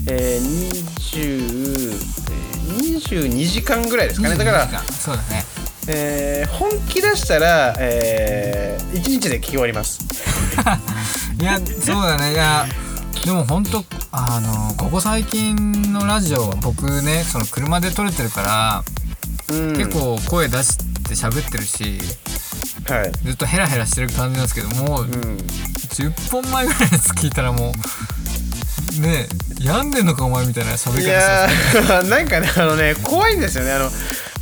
[0.09, 1.91] えー、20
[2.31, 4.37] えー22時間ぐらいですかね。
[4.37, 4.83] だから22時間。
[4.93, 5.43] そうだね。
[5.87, 9.99] えー本気出したら、えー、1日で聞き終わります。
[11.39, 12.33] いやそうだね。
[12.33, 12.65] いや
[13.25, 19.00] でも本当あのここ最近のラジオ僕ねその車で撮れてるから、うん、
[19.51, 20.83] 結構声出して
[21.15, 21.99] 喋ってるし
[22.87, 23.11] はい。
[23.11, 29.27] ずっとヘラヘラしてる感じなんですけどもううん、10本前ぐらいのやつ聞いたらもうね
[29.59, 33.71] え病んでんのかお前みたいな喋りい方やして なんかねあのね怖いんですよね。
[33.71, 33.91] あの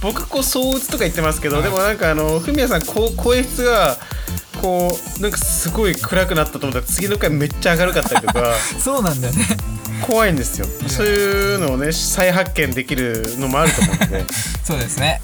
[0.01, 1.63] 僕こう相打つとか言ってますけど、はい。
[1.63, 3.97] でもなんかあのフミヤさんこう声質が
[4.61, 8.53] こうなんかすごい暗くなったと思ったら次の回めっちゃ明るかったりとか。
[8.81, 9.45] そうなんだよね
[10.01, 10.67] 怖いんですよ。
[10.83, 14.25] やそういうのをね再発見できるのもあると思うので、
[14.63, 15.19] そうですね。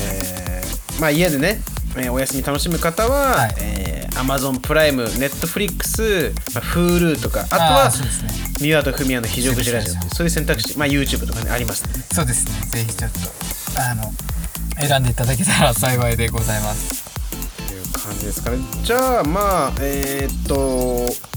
[0.00, 1.60] えーまあ家でね、
[1.96, 3.54] えーお休み楽しむ方は、はい。
[3.58, 8.30] えー Amazon プライム Netflix、まあ、Hulu とかあとあはーそうですね。
[8.60, 10.14] ミワとフミヤの非常口ラジオ。
[10.14, 12.04] そういう選択肢、まあ、YouTube とかねありますね。
[12.12, 12.52] そうですね。
[12.70, 13.18] ぜひちょっと
[13.82, 14.12] あの
[14.78, 17.02] 選んでいただけたら幸いでございます。
[17.64, 18.58] っていう感じですかね。
[18.84, 21.28] じゃあまあえーっとあ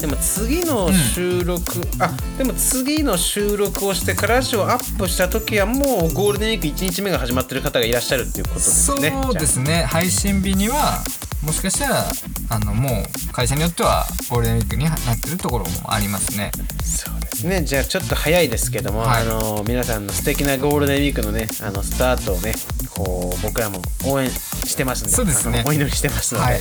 [0.00, 1.62] でも次の収録、
[1.98, 9.10] あでも次の収録をしてからラジオアップした時はもうゴールデンウィーク1日目が始まってる方がいらっしゃるっていうことですね。
[9.10, 9.82] そうですね。
[9.88, 11.02] 配信日には
[11.44, 12.04] もしかしたら
[12.50, 16.52] あのもう会社によってはゴールデンウィークになってるところもありますね。
[16.84, 17.64] そうですね。
[17.64, 19.22] じゃあちょっと早いですけども、はい。
[19.22, 22.54] あの皆さんの素敵なゴールデンウィークのねあのスタートをね
[22.94, 25.64] こう僕らも応援してますんでそうですね。
[25.66, 26.60] お祈りしてますので、はい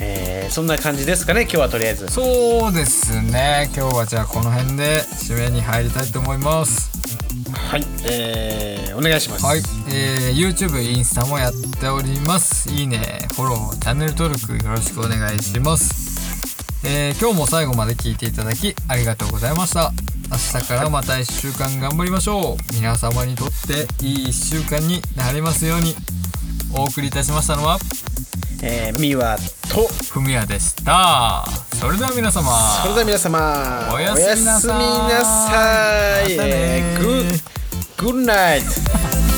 [0.00, 2.06] えーそんな感じですかね今日はとりあえず。
[2.08, 3.68] そうですね。
[3.76, 6.90] 今日はじゃあこの辺で締めに入りたいと思います。
[7.52, 7.84] はい。
[8.04, 9.44] えーお願いします。
[9.44, 9.58] はい、
[9.92, 12.70] えー、YouTube、インスタもやっております。
[12.70, 16.86] いいねフォローチャンネル登録よろしくお願いします。
[16.86, 19.92] えー今日も最後まで聞いていただきありがとうございました。
[20.30, 22.74] 明日からまた1週間頑張りましょう。
[22.74, 25.94] 皆様にとっていい1週間になりますように。
[26.74, 27.78] お送りいたしましたのは
[28.62, 29.36] えー、ミワ
[29.68, 31.44] とふみやでした。
[31.74, 32.50] それでは皆様。
[32.82, 33.90] それでは皆様。
[33.92, 36.36] おやすみなさい。
[36.36, 36.44] ま
[36.98, 37.42] グッ
[37.98, 39.35] グッナイト